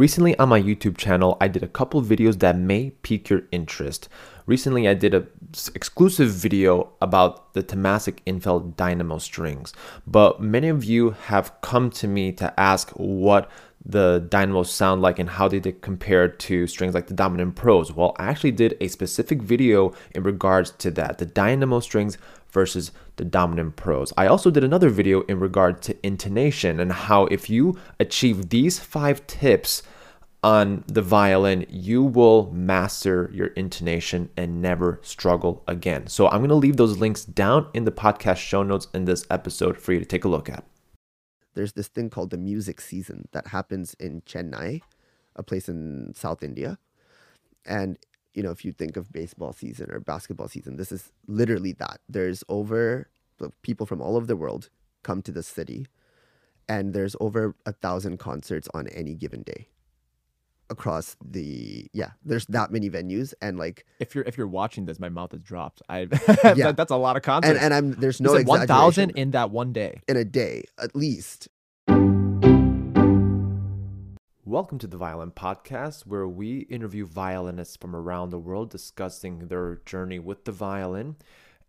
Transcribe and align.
Recently 0.00 0.34
on 0.38 0.48
my 0.48 0.58
YouTube 0.58 0.96
channel, 0.96 1.36
I 1.42 1.48
did 1.48 1.62
a 1.62 1.68
couple 1.68 2.00
videos 2.00 2.38
that 2.38 2.56
may 2.56 2.88
pique 3.02 3.28
your 3.28 3.42
interest. 3.52 4.08
Recently, 4.46 4.88
I 4.88 4.94
did 4.94 5.12
an 5.12 5.28
exclusive 5.74 6.30
video 6.30 6.88
about 7.02 7.52
the 7.52 7.62
Thomastik-Infeld 7.62 8.78
Dynamo 8.78 9.18
strings, 9.18 9.74
but 10.06 10.40
many 10.40 10.68
of 10.68 10.84
you 10.84 11.10
have 11.26 11.52
come 11.60 11.90
to 11.90 12.08
me 12.08 12.32
to 12.32 12.58
ask 12.58 12.88
what 12.92 13.50
the 13.84 14.26
dynamos 14.30 14.70
sound 14.70 15.02
like 15.02 15.18
and 15.18 15.28
how 15.28 15.48
did 15.48 15.64
they 15.64 15.72
compare 15.72 16.28
to 16.28 16.66
strings 16.66 16.94
like 16.94 17.06
the 17.06 17.14
dominant 17.14 17.56
pros. 17.56 17.92
Well 17.92 18.14
i 18.18 18.26
actually 18.26 18.50
did 18.52 18.76
a 18.80 18.88
specific 18.88 19.40
video 19.40 19.94
in 20.14 20.22
regards 20.22 20.70
to 20.72 20.90
that 20.92 21.16
the 21.16 21.24
dynamo 21.24 21.80
strings 21.80 22.18
versus 22.50 22.92
the 23.16 23.24
dominant 23.24 23.76
pros. 23.76 24.12
I 24.16 24.26
also 24.26 24.50
did 24.50 24.64
another 24.64 24.90
video 24.90 25.22
in 25.22 25.40
regard 25.40 25.80
to 25.82 26.06
intonation 26.06 26.78
and 26.78 26.92
how 26.92 27.26
if 27.26 27.48
you 27.48 27.78
achieve 27.98 28.50
these 28.50 28.78
five 28.78 29.26
tips 29.26 29.82
on 30.42 30.84
the 30.86 31.02
violin, 31.02 31.66
you 31.68 32.02
will 32.02 32.50
master 32.52 33.30
your 33.32 33.48
intonation 33.48 34.30
and 34.36 34.62
never 34.62 34.98
struggle 35.02 35.62
again. 35.66 36.06
So, 36.06 36.28
I'm 36.28 36.38
going 36.38 36.48
to 36.48 36.54
leave 36.54 36.76
those 36.76 36.98
links 36.98 37.24
down 37.24 37.68
in 37.74 37.84
the 37.84 37.92
podcast 37.92 38.38
show 38.38 38.62
notes 38.62 38.88
in 38.94 39.04
this 39.04 39.26
episode 39.30 39.78
for 39.78 39.92
you 39.92 39.98
to 39.98 40.06
take 40.06 40.24
a 40.24 40.28
look 40.28 40.48
at 40.48 40.64
there's 41.54 41.72
this 41.72 41.88
thing 41.88 42.10
called 42.10 42.30
the 42.30 42.38
music 42.38 42.80
season 42.80 43.28
that 43.32 43.48
happens 43.48 43.94
in 43.94 44.22
Chennai, 44.22 44.80
a 45.36 45.42
place 45.42 45.68
in 45.68 46.12
South 46.14 46.42
India. 46.42 46.78
And, 47.66 47.98
you 48.34 48.42
know, 48.42 48.50
if 48.50 48.64
you 48.64 48.72
think 48.72 48.96
of 48.96 49.12
baseball 49.12 49.52
season 49.52 49.90
or 49.90 50.00
basketball 50.00 50.48
season, 50.48 50.76
this 50.76 50.92
is 50.92 51.12
literally 51.26 51.72
that. 51.74 52.00
There's 52.08 52.44
over 52.48 53.10
people 53.62 53.86
from 53.86 54.00
all 54.00 54.16
over 54.16 54.26
the 54.26 54.36
world 54.36 54.68
come 55.02 55.22
to 55.22 55.32
the 55.32 55.42
city, 55.42 55.86
and 56.68 56.94
there's 56.94 57.16
over 57.20 57.56
a 57.66 57.72
thousand 57.72 58.18
concerts 58.18 58.68
on 58.74 58.86
any 58.88 59.14
given 59.14 59.42
day 59.42 59.68
across 60.70 61.16
the 61.24 61.86
yeah 61.92 62.10
there's 62.24 62.46
that 62.46 62.70
many 62.70 62.88
venues 62.88 63.34
and 63.42 63.58
like 63.58 63.84
if 63.98 64.14
you're 64.14 64.24
if 64.24 64.38
you're 64.38 64.46
watching 64.46 64.86
this 64.86 64.98
my 64.98 65.08
mouth 65.08 65.32
has 65.32 65.40
dropped. 65.42 65.82
I 65.88 66.08
yeah. 66.56 66.72
that's 66.72 66.92
a 66.92 66.96
lot 66.96 67.16
of 67.16 67.22
concerts 67.22 67.60
and, 67.60 67.72
and 67.72 67.74
i'm 67.74 68.00
there's 68.00 68.20
no 68.20 68.40
1000 68.40 69.10
in 69.10 69.32
that 69.32 69.50
one 69.50 69.72
day. 69.72 70.00
In 70.08 70.16
a 70.16 70.24
day 70.24 70.64
at 70.78 70.94
least. 70.94 71.48
Welcome 74.44 74.78
to 74.78 74.88
the 74.88 74.96
Violin 74.96 75.30
Podcast, 75.30 76.06
where 76.06 76.26
we 76.26 76.60
interview 76.62 77.06
violinists 77.06 77.76
from 77.76 77.94
around 77.94 78.30
the 78.30 78.38
world 78.38 78.70
discussing 78.70 79.46
their 79.46 79.76
journey 79.86 80.18
with 80.18 80.44
the 80.44 80.50
violin 80.50 81.14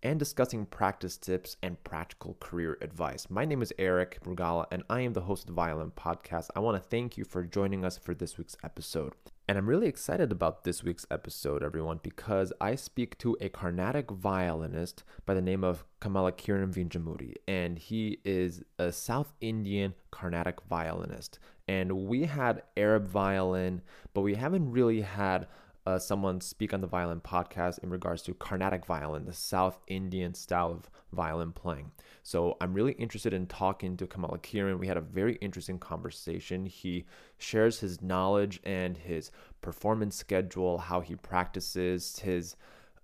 and 0.04 0.18
discussing 0.18 0.66
practice 0.66 1.18
tips 1.18 1.58
and 1.62 1.84
practical 1.84 2.36
career 2.40 2.78
advice. 2.82 3.28
My 3.30 3.46
name 3.46 3.62
is 3.62 3.74
Eric 3.78 4.20
Mrugala, 4.24 4.66
and 4.72 4.84
I 4.90 5.02
am 5.02 5.14
the 5.14 5.22
host 5.22 5.44
of 5.44 5.48
the 5.48 5.54
Violin 5.54 5.92
Podcast. 5.92 6.50
I 6.56 6.60
want 6.60 6.82
to 6.82 6.90
thank 6.90 7.18
you 7.18 7.24
for 7.24 7.44
joining 7.44 7.86
us 7.86 7.98
for 7.98 8.16
this 8.16 8.38
week's 8.38 8.58
episode. 8.64 9.14
And 9.48 9.58
I'm 9.58 9.68
really 9.68 9.88
excited 9.88 10.32
about 10.32 10.64
this 10.64 10.84
week's 10.84 11.06
episode, 11.12 11.62
everyone, 11.62 12.00
because 12.02 12.52
I 12.60 12.76
speak 12.76 13.18
to 13.20 13.38
a 13.42 13.50
Carnatic 13.50 14.10
violinist 14.10 15.04
by 15.26 15.34
the 15.34 15.42
name 15.42 15.64
of 15.64 15.84
Kamalakiran 16.00 16.74
Vinjamuri, 16.74 17.36
and 17.48 17.78
he 17.78 18.20
is 18.24 18.64
a 18.80 18.92
South 18.92 19.34
Indian 19.40 19.94
Carnatic 20.10 20.62
violinist. 20.68 21.38
And 21.68 22.08
we 22.08 22.24
had 22.26 22.64
Arab 22.76 23.08
violin, 23.08 23.82
but 24.14 24.22
we 24.22 24.36
haven't 24.36 24.72
really 24.72 25.02
had 25.02 25.48
uh, 25.86 25.98
someone 25.98 26.40
speak 26.42 26.74
on 26.74 26.82
the 26.82 26.88
violin 26.88 27.22
podcast 27.22 27.80
in 27.84 27.90
regards 27.90 28.22
to 28.24 28.34
Carnatic 28.34 28.86
violin, 28.86 29.26
the 29.26 29.34
South 29.34 29.80
Indian 29.88 30.34
style 30.34 30.72
of 30.72 30.90
violin 31.12 31.52
playing. 31.52 31.92
So 32.24 32.56
I'm 32.62 32.74
really 32.74 32.94
interested 32.94 33.34
in 33.34 33.48
talking 33.48 33.98
to 33.98 34.06
Kamala 34.08 34.38
Kamalakiran. 34.38 34.80
We 34.80 34.88
had 34.88 34.98
a 34.98 35.02
very 35.02 35.36
interesting 35.36 35.80
conversation. 35.80 36.66
He 36.66 37.06
shares 37.40 37.80
his 37.80 38.02
knowledge 38.02 38.60
and 38.64 38.96
his 38.96 39.32
performance 39.62 40.16
schedule, 40.16 40.78
how 40.78 41.02
he 41.02 41.16
practices, 41.16 42.20
his 42.20 42.56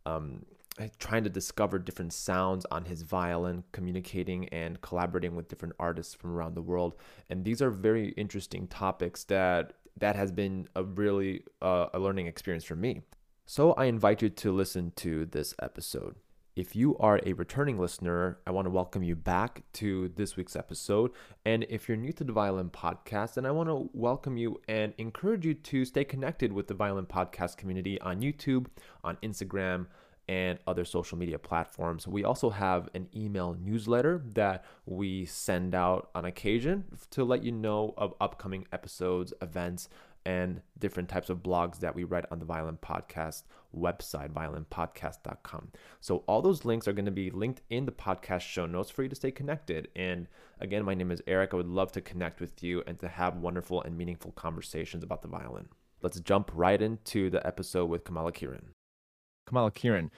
um, 0.06 0.46
trying 1.00 1.24
to 1.24 1.30
discover 1.30 1.80
different 1.80 2.14
sounds 2.14 2.66
on 2.72 2.86
his 2.86 3.02
violin, 3.02 3.64
communicating 3.72 4.48
and 4.50 4.80
collaborating 4.82 5.36
with 5.36 5.48
different 5.48 5.74
artists 5.80 6.14
from 6.14 6.32
around 6.32 6.54
the 6.54 6.62
world. 6.62 6.94
And 7.30 7.44
these 7.44 7.62
are 7.62 7.72
very 7.72 8.10
interesting 8.10 8.68
topics 8.68 9.24
that 9.26 9.74
that 10.00 10.16
has 10.16 10.32
been 10.32 10.68
a 10.76 10.84
really 10.84 11.44
uh, 11.62 11.88
a 11.94 12.00
learning 12.00 12.28
experience 12.28 12.64
for 12.64 12.76
me. 12.76 13.02
So 13.46 13.74
I 13.74 13.86
invite 13.86 14.22
you 14.22 14.30
to 14.30 14.52
listen 14.52 14.92
to 14.98 15.26
this 15.26 15.54
episode. 15.62 16.16
If 16.58 16.76
you 16.76 16.98
are 16.98 17.22
a 17.24 17.34
returning 17.34 17.78
listener, 17.78 18.40
I 18.48 18.52
want 18.52 18.66
to 18.66 18.72
welcome 18.72 19.04
you 19.04 19.16
back 19.16 19.62
to 19.74 20.10
this 20.16 20.36
week's 20.36 20.56
episode. 20.56 21.12
And 21.46 21.68
if 21.70 21.88
you're 21.88 21.98
new 21.98 22.12
to 22.14 22.24
the 22.24 22.34
Violin 22.34 22.72
Podcast, 22.72 23.36
then 23.36 23.46
I 23.46 23.52
want 23.52 23.70
to 23.70 23.92
welcome 23.94 24.38
you 24.38 24.60
and 24.68 24.94
encourage 24.98 25.46
you 25.46 25.54
to 25.54 25.86
stay 25.86 26.04
connected 26.04 26.52
with 26.52 26.68
the 26.68 26.74
Violin 26.74 27.06
Podcast 27.06 27.58
community 27.58 28.02
on 28.02 28.22
YouTube, 28.22 28.66
on 29.04 29.18
Instagram, 29.18 29.86
and 30.28 30.60
other 30.68 30.84
social 30.84 31.18
media 31.18 31.40
platforms. 31.40 32.08
We 32.08 32.24
also 32.24 32.50
have 32.50 32.90
an 32.94 33.08
email 33.16 33.56
newsletter 33.60 34.22
that 34.34 34.66
we 34.86 35.26
send 35.26 35.74
out 35.74 36.10
on 36.14 36.26
occasion 36.26 36.86
to 37.12 37.24
let 37.24 37.44
you 37.44 37.52
know 37.52 37.94
of 37.98 38.14
upcoming 38.20 38.68
episodes, 38.72 39.34
events, 39.42 39.90
and 40.26 40.62
different 40.78 41.08
types 41.08 41.30
of 41.30 41.38
blogs 41.38 41.80
that 41.80 41.96
we 41.96 42.04
write 42.04 42.26
on 42.30 42.40
the 42.40 42.46
Violin 42.46 42.78
Podcast 42.82 43.44
website, 43.74 44.34
violinpodcast.com. 44.34 45.72
So 46.02 46.24
all 46.28 46.42
those 46.42 46.66
links 46.66 46.86
are 46.86 46.94
going 46.94 47.06
to 47.06 47.12
be 47.12 47.32
linked 47.32 47.62
in 47.70 47.86
the 47.86 47.94
podcast 47.94 48.42
show 48.42 48.66
notes 48.66 48.90
for 48.90 49.04
you 49.04 49.10
to 49.10 49.16
stay 49.16 49.32
connected. 49.32 49.88
And 49.96 50.28
again, 50.60 50.84
my 50.84 50.96
name 50.96 51.12
is 51.12 51.22
Eric. 51.28 51.54
I 51.54 51.58
would 51.58 51.68
love 51.68 51.94
to 51.94 52.02
connect 52.02 52.42
with 52.42 52.62
you 52.62 52.84
and 52.86 53.00
to 53.00 53.08
have 53.08 53.38
wonderful 53.38 53.82
and 53.82 53.98
meaningful 53.98 54.34
conversations 54.34 55.02
about 55.02 55.22
the 55.22 55.30
violin. 55.30 55.70
Let's 56.02 56.20
jump 56.20 56.52
right 56.54 56.82
into 56.82 57.30
the 57.30 57.46
episode 57.48 57.86
with 57.86 58.04
Kamalakiran. 59.48 59.78
Kamalakiran, 59.78 60.10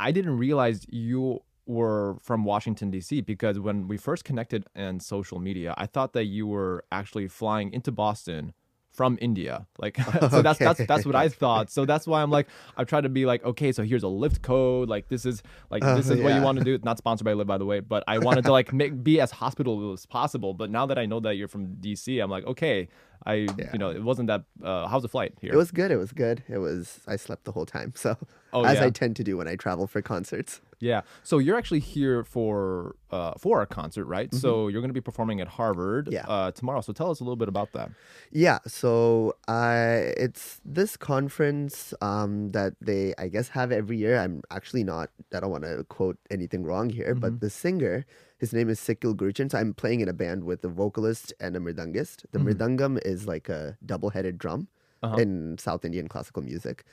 I 0.00 0.10
didn't 0.10 0.36
realize 0.36 0.84
you 0.88 1.42
were 1.66 2.16
from 2.22 2.44
Washington 2.44 2.90
D.C. 2.90 3.20
because 3.20 3.58
when 3.58 3.86
we 3.86 3.96
first 3.96 4.24
connected 4.24 4.66
on 4.76 5.00
social 5.00 5.38
media, 5.38 5.74
I 5.76 5.86
thought 5.86 6.12
that 6.14 6.24
you 6.24 6.46
were 6.46 6.84
actually 6.90 7.28
flying 7.28 7.72
into 7.72 7.92
Boston 7.92 8.52
from 8.90 9.16
India. 9.20 9.66
Like 9.78 9.96
so 10.20 10.26
okay. 10.26 10.42
that's 10.42 10.58
that's 10.58 10.86
that's 10.86 11.06
what 11.06 11.14
I 11.14 11.28
thought. 11.28 11.70
So 11.70 11.84
that's 11.84 12.06
why 12.06 12.20
I'm 12.22 12.30
like 12.30 12.48
I 12.76 12.84
tried 12.84 13.02
to 13.02 13.08
be 13.08 13.26
like 13.26 13.44
okay, 13.44 13.72
so 13.72 13.84
here's 13.84 14.02
a 14.02 14.06
Lyft 14.06 14.42
code. 14.42 14.88
Like 14.88 15.08
this 15.08 15.24
is 15.24 15.42
like 15.70 15.84
uh, 15.84 15.94
this 15.94 16.10
is 16.10 16.18
yeah. 16.18 16.24
what 16.24 16.34
you 16.34 16.42
want 16.42 16.58
to 16.58 16.64
do. 16.64 16.78
Not 16.82 16.98
sponsored 16.98 17.24
by 17.24 17.32
Lyft 17.32 17.46
by 17.46 17.58
the 17.58 17.64
way, 17.64 17.80
but 17.80 18.04
I 18.06 18.18
wanted 18.18 18.44
to 18.44 18.52
like 18.52 18.72
make 18.72 19.02
be 19.02 19.20
as 19.20 19.30
hospitable 19.30 19.92
as 19.92 20.04
possible. 20.04 20.52
But 20.52 20.70
now 20.70 20.86
that 20.86 20.98
I 20.98 21.06
know 21.06 21.20
that 21.20 21.36
you're 21.36 21.48
from 21.48 21.76
DC, 21.76 22.22
I'm 22.22 22.30
like 22.30 22.44
okay, 22.44 22.88
I 23.24 23.34
yeah. 23.34 23.70
you 23.72 23.78
know 23.78 23.90
it 23.90 24.02
wasn't 24.02 24.28
that. 24.28 24.44
Uh, 24.62 24.86
how's 24.88 25.02
the 25.02 25.08
flight 25.08 25.34
here? 25.40 25.52
It 25.52 25.56
was 25.56 25.70
good. 25.70 25.90
It 25.90 25.96
was 25.96 26.12
good. 26.12 26.42
It 26.48 26.58
was. 26.58 27.00
I 27.06 27.16
slept 27.16 27.44
the 27.44 27.52
whole 27.52 27.66
time. 27.66 27.92
So 27.96 28.16
oh, 28.52 28.64
as 28.64 28.78
yeah. 28.78 28.86
I 28.86 28.90
tend 28.90 29.16
to 29.16 29.24
do 29.24 29.36
when 29.36 29.48
I 29.48 29.56
travel 29.56 29.86
for 29.86 30.02
concerts. 30.02 30.60
Yeah. 30.80 31.02
So 31.22 31.38
you're 31.38 31.56
actually 31.56 31.80
here 31.80 32.24
for 32.24 32.96
uh, 33.10 33.34
for 33.38 33.62
a 33.62 33.66
concert, 33.66 34.06
right? 34.06 34.28
Mm-hmm. 34.28 34.38
So 34.38 34.68
you're 34.68 34.80
going 34.80 34.90
to 34.90 34.94
be 34.94 35.00
performing 35.00 35.40
at 35.40 35.46
Harvard 35.46 36.08
yeah. 36.10 36.26
uh, 36.26 36.50
tomorrow. 36.50 36.80
So 36.80 36.92
tell 36.92 37.10
us 37.10 37.20
a 37.20 37.24
little 37.24 37.36
bit 37.36 37.48
about 37.48 37.72
that. 37.72 37.90
Yeah. 38.32 38.58
So 38.66 39.36
I 39.46 40.12
it's 40.16 40.60
this 40.64 40.96
conference 40.96 41.94
um, 42.00 42.50
that 42.50 42.74
they 42.80 43.14
I 43.18 43.28
guess 43.28 43.48
have 43.50 43.70
every 43.70 43.96
year. 43.96 44.18
I'm 44.18 44.42
actually 44.50 44.84
not. 44.84 45.10
I 45.32 45.40
don't 45.40 45.50
want 45.50 45.64
to 45.64 45.84
quote 45.84 46.18
anything 46.30 46.64
wrong 46.64 46.90
here, 46.90 47.10
mm-hmm. 47.10 47.20
but 47.20 47.40
the 47.40 47.50
singer 47.50 48.04
his 48.42 48.52
name 48.52 48.68
is 48.68 48.80
Sikkil 48.80 49.14
Gurucharan. 49.14 49.52
So 49.52 49.56
I'm 49.56 49.72
playing 49.72 50.00
in 50.00 50.08
a 50.08 50.12
band 50.12 50.42
with 50.42 50.64
a 50.64 50.68
vocalist 50.68 51.32
and 51.38 51.54
a 51.54 51.60
mridangist. 51.60 52.24
The 52.32 52.40
mm-hmm. 52.40 52.48
mridangam 52.48 53.06
is 53.06 53.28
like 53.28 53.48
a 53.48 53.78
double-headed 53.86 54.36
drum 54.36 54.66
uh-huh. 55.00 55.14
in 55.18 55.58
South 55.58 55.84
Indian 55.84 56.08
classical 56.08 56.42
music. 56.42 56.84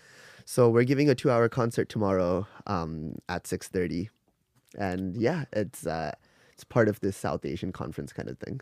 So 0.46 0.70
we're 0.70 0.84
giving 0.84 1.10
a 1.10 1.16
two-hour 1.16 1.50
concert 1.50 1.90
tomorrow 1.90 2.46
um, 2.68 3.16
at 3.28 3.46
6:30, 3.46 4.10
and 4.78 5.20
yeah, 5.20 5.46
it's 5.52 5.88
uh, 5.88 6.12
it's 6.54 6.64
part 6.64 6.88
of 6.88 7.00
this 7.00 7.18
South 7.18 7.44
Asian 7.44 7.72
conference 7.72 8.14
kind 8.14 8.30
of 8.30 8.38
thing. 8.38 8.62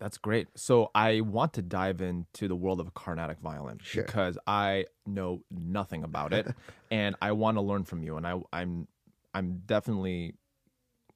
That's 0.00 0.18
great. 0.18 0.48
So 0.56 0.90
I 0.96 1.20
want 1.20 1.52
to 1.52 1.62
dive 1.62 2.00
into 2.00 2.48
the 2.48 2.56
world 2.56 2.80
of 2.80 2.92
Carnatic 2.94 3.38
violin 3.38 3.78
sure. 3.82 4.02
because 4.02 4.36
I 4.48 4.86
know 5.06 5.42
nothing 5.50 6.02
about 6.02 6.32
it, 6.32 6.48
and 6.90 7.14
I 7.22 7.30
want 7.32 7.56
to 7.56 7.60
learn 7.60 7.84
from 7.84 8.02
you. 8.02 8.16
And 8.16 8.26
I, 8.26 8.40
I'm 8.52 8.88
I'm 9.32 9.62
definitely 9.64 10.34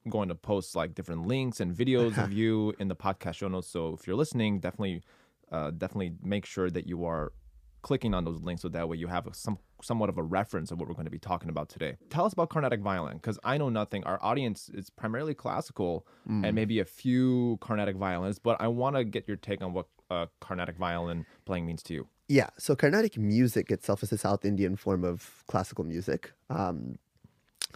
going 0.09 0.29
to 0.29 0.35
post 0.35 0.75
like 0.75 0.95
different 0.95 1.27
links 1.27 1.59
and 1.59 1.75
videos 1.75 2.17
of 2.17 2.31
you 2.39 2.73
in 2.79 2.87
the 2.87 2.95
podcast 2.95 3.35
show 3.35 3.47
notes. 3.47 3.67
So 3.67 3.95
if 3.99 4.07
you're 4.07 4.15
listening, 4.15 4.59
definitely, 4.59 5.03
uh, 5.51 5.71
definitely 5.71 6.13
make 6.23 6.45
sure 6.45 6.69
that 6.69 6.87
you 6.87 7.05
are 7.05 7.33
clicking 7.81 8.13
on 8.13 8.23
those 8.23 8.41
links 8.41 8.61
so 8.61 8.69
that 8.69 8.87
way 8.87 8.97
you 8.97 9.07
have 9.07 9.27
some 9.33 9.57
somewhat 9.81 10.09
of 10.09 10.17
a 10.17 10.23
reference 10.23 10.69
of 10.69 10.79
what 10.79 10.87
we're 10.87 10.93
going 10.93 11.05
to 11.05 11.11
be 11.11 11.19
talking 11.19 11.49
about 11.49 11.69
today. 11.69 11.97
Tell 12.09 12.25
us 12.25 12.33
about 12.33 12.49
Carnatic 12.49 12.81
violin 12.81 13.17
because 13.17 13.39
I 13.43 13.57
know 13.57 13.69
nothing. 13.69 14.03
Our 14.03 14.19
audience 14.21 14.69
is 14.69 14.89
primarily 14.91 15.33
classical 15.33 16.05
mm. 16.29 16.45
and 16.45 16.55
maybe 16.55 16.79
a 16.79 16.85
few 16.85 17.57
Carnatic 17.61 17.95
violins, 17.95 18.37
but 18.37 18.61
I 18.61 18.67
want 18.67 18.95
to 18.95 19.03
get 19.03 19.27
your 19.27 19.37
take 19.37 19.63
on 19.63 19.73
what 19.73 19.87
uh, 20.11 20.27
Carnatic 20.39 20.77
violin 20.77 21.25
playing 21.45 21.65
means 21.65 21.81
to 21.83 21.93
you. 21.93 22.07
Yeah, 22.27 22.49
so 22.57 22.75
Carnatic 22.75 23.17
music 23.17 23.71
itself 23.71 24.03
is 24.03 24.11
a 24.11 24.17
South 24.17 24.45
Indian 24.45 24.75
form 24.75 25.03
of 25.03 25.43
classical 25.47 25.83
music. 25.83 26.31
Um, 26.49 26.97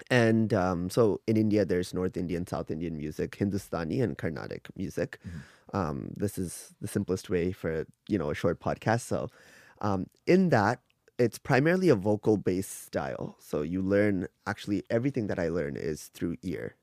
And 0.10 0.54
um, 0.54 0.90
so 0.90 1.22
in 1.28 1.38
India, 1.38 1.66
there's 1.66 1.94
North 1.94 2.18
Indian, 2.18 2.48
South 2.48 2.72
Indian 2.72 2.98
music, 2.98 3.36
Hindustani, 3.36 4.02
and 4.02 4.18
Carnatic 4.18 4.68
music. 4.76 5.20
Mm-hmm. 5.28 5.78
Um, 5.78 6.10
this 6.16 6.38
is 6.38 6.74
the 6.82 6.88
simplest 6.88 7.30
way 7.30 7.52
for 7.52 7.86
you 8.08 8.18
know 8.18 8.30
a 8.30 8.36
short 8.36 8.60
podcast. 8.60 9.02
So 9.02 9.30
um, 9.82 10.08
in 10.26 10.50
that, 10.50 10.80
it's 11.18 11.38
primarily 11.38 11.90
a 11.90 11.96
vocal 11.96 12.38
based 12.38 12.86
style. 12.86 13.36
So 13.40 13.62
you 13.62 13.82
learn 13.82 14.28
actually 14.48 14.84
everything 14.90 15.28
that 15.28 15.40
I 15.40 15.50
learn 15.50 15.76
is 15.76 16.10
through 16.14 16.38
ear, 16.44 16.76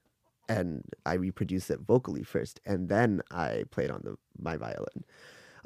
and 0.49 0.85
I 1.06 1.14
reproduce 1.14 1.70
it 1.70 1.81
vocally 1.81 2.23
first, 2.23 2.61
and 2.67 2.88
then 2.88 3.23
I 3.31 3.64
play 3.70 3.85
it 3.85 3.91
on 3.91 4.03
the 4.05 4.17
my 4.38 4.56
violin. 4.56 5.05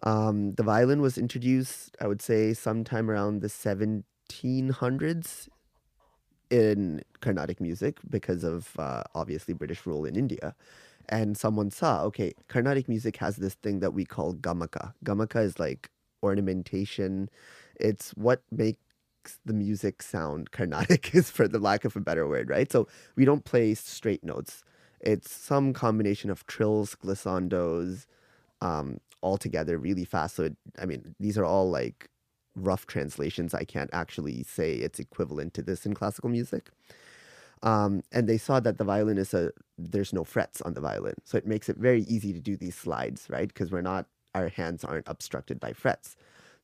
Um, 0.02 0.54
the 0.54 0.62
violin 0.62 1.00
was 1.00 1.16
introduced, 1.16 1.96
I 2.00 2.06
would 2.06 2.20
say, 2.20 2.52
sometime 2.52 3.10
around 3.10 3.40
the 3.40 3.48
1700s 3.48 5.48
in 6.50 7.02
Carnatic 7.20 7.60
music 7.60 7.98
because 8.08 8.44
of 8.44 8.70
uh, 8.78 9.02
obviously 9.14 9.54
British 9.54 9.86
rule 9.86 10.04
in 10.04 10.16
India. 10.16 10.54
And 11.08 11.36
someone 11.36 11.70
saw, 11.70 12.02
okay, 12.04 12.32
Carnatic 12.48 12.88
music 12.88 13.16
has 13.18 13.36
this 13.36 13.54
thing 13.54 13.80
that 13.80 13.92
we 13.94 14.04
call 14.04 14.34
gamaka. 14.34 14.92
Gamaka 15.04 15.42
is 15.42 15.58
like 15.58 15.90
ornamentation. 16.22 17.28
It's 17.78 18.10
what 18.10 18.42
makes 18.50 18.78
the 19.44 19.52
music 19.52 20.02
sound 20.02 20.50
Carnatic, 20.50 21.10
is 21.14 21.30
for 21.30 21.46
the 21.46 21.58
lack 21.58 21.84
of 21.84 21.96
a 21.96 22.00
better 22.00 22.26
word, 22.26 22.50
right? 22.50 22.70
So 22.70 22.88
we 23.14 23.24
don't 23.24 23.44
play 23.44 23.74
straight 23.74 24.24
notes. 24.24 24.62
It's 25.00 25.30
some 25.30 25.72
combination 25.72 26.30
of 26.30 26.46
trills, 26.46 26.96
glissandos, 26.96 28.06
um, 28.60 28.98
all 29.20 29.36
together 29.36 29.78
really 29.78 30.04
fast. 30.04 30.36
So, 30.36 30.44
it, 30.44 30.56
I 30.80 30.86
mean, 30.86 31.14
these 31.20 31.38
are 31.38 31.44
all 31.44 31.70
like 31.70 32.08
rough 32.56 32.86
translations. 32.86 33.54
I 33.54 33.64
can't 33.64 33.90
actually 33.92 34.42
say 34.42 34.74
it's 34.74 34.98
equivalent 34.98 35.54
to 35.54 35.62
this 35.62 35.86
in 35.86 35.94
classical 35.94 36.30
music. 36.30 36.70
Um, 37.62 38.02
and 38.12 38.28
they 38.28 38.38
saw 38.38 38.60
that 38.60 38.78
the 38.78 38.84
violin 38.84 39.18
is 39.18 39.32
a 39.34 39.50
there's 39.78 40.12
no 40.12 40.24
frets 40.24 40.60
on 40.62 40.74
the 40.74 40.80
violin, 40.80 41.14
so 41.24 41.38
it 41.38 41.46
makes 41.46 41.68
it 41.68 41.76
very 41.76 42.02
easy 42.02 42.32
to 42.32 42.40
do 42.40 42.56
these 42.56 42.74
slides, 42.76 43.26
right? 43.30 43.48
Because 43.48 43.70
we're 43.70 43.80
not 43.82 44.06
our 44.34 44.48
hands 44.48 44.84
aren't 44.84 45.08
obstructed 45.08 45.58
by 45.58 45.72
frets. 45.72 46.16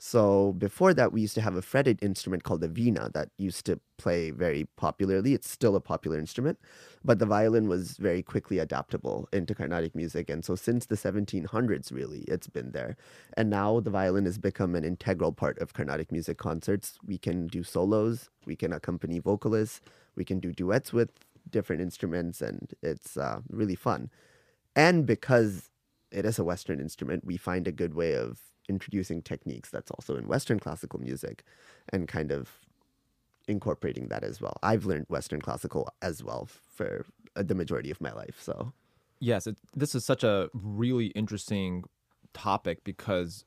So 0.04 0.52
before 0.54 0.94
that, 0.94 1.12
we 1.12 1.20
used 1.20 1.37
to 1.37 1.40
have 1.43 1.54
a 1.54 1.62
fretted 1.62 2.02
instrument 2.02 2.43
called 2.43 2.60
the 2.60 2.66
vina 2.66 3.08
that 3.14 3.28
used 3.38 3.64
to 3.66 3.78
play 3.99 4.32
very 4.32 4.64
popularly. 4.76 5.32
It's 5.32 5.49
still 5.49 5.76
a 5.76 5.81
popular 5.81 6.19
instrument, 6.19 6.58
but 7.04 7.20
the 7.20 7.25
violin 7.25 7.69
was 7.69 7.99
very 7.99 8.20
quickly 8.20 8.58
adaptable 8.58 9.28
into 9.32 9.54
Carnatic 9.54 9.94
music. 9.94 10.28
And 10.28 10.44
so 10.44 10.56
since 10.56 10.87
the 10.87 10.96
1700s, 10.96 11.93
really, 11.93 12.22
it's 12.22 12.49
been 12.49 12.72
there. 12.72 12.96
And 13.37 13.49
now 13.49 13.78
the 13.78 13.90
violin 13.90 14.25
has 14.25 14.38
become 14.38 14.75
an 14.75 14.84
integral 14.84 15.31
part 15.31 15.56
of 15.60 15.72
Carnatic 15.72 16.10
music 16.10 16.37
concerts. 16.37 16.98
We 17.06 17.16
can 17.16 17.46
do 17.46 17.62
solos, 17.62 18.28
we 18.44 18.56
can 18.56 18.72
accompany 18.72 19.20
vocalists, 19.20 19.81
we 20.16 20.25
can 20.25 20.40
do 20.40 20.50
duets 20.50 20.93
with 20.93 21.10
different 21.48 21.81
instruments, 21.81 22.43
and 22.43 22.75
it's 22.82 23.16
uh, 23.16 23.43
really 23.48 23.76
fun. 23.76 24.10
And 24.75 25.06
because 25.06 25.70
it 26.10 26.25
is 26.25 26.40
a 26.40 26.44
Western 26.44 26.81
instrument, 26.81 27.25
we 27.25 27.37
find 27.37 27.69
a 27.69 27.72
good 27.72 27.94
way 27.94 28.16
of 28.16 28.40
introducing 28.68 29.22
techniques 29.22 29.70
that's 29.70 29.90
also 29.90 30.16
in 30.16 30.26
Western 30.26 30.58
classical 30.58 31.00
music 31.00 31.44
and 31.92 32.08
kind 32.08 32.30
of 32.30 32.60
incorporating 33.48 34.08
that 34.08 34.24
as 34.24 34.40
well. 34.40 34.56
I've 34.62 34.84
learned 34.84 35.06
Western 35.08 35.40
classical 35.40 35.88
as 36.00 36.22
well 36.22 36.46
for 36.46 37.04
the 37.34 37.54
majority 37.54 37.90
of 37.90 38.00
my 38.00 38.12
life. 38.12 38.38
So, 38.40 38.72
yes, 39.20 39.46
it, 39.46 39.56
this 39.74 39.94
is 39.94 40.04
such 40.04 40.22
a 40.24 40.48
really 40.52 41.06
interesting 41.06 41.84
topic 42.34 42.84
because 42.84 43.44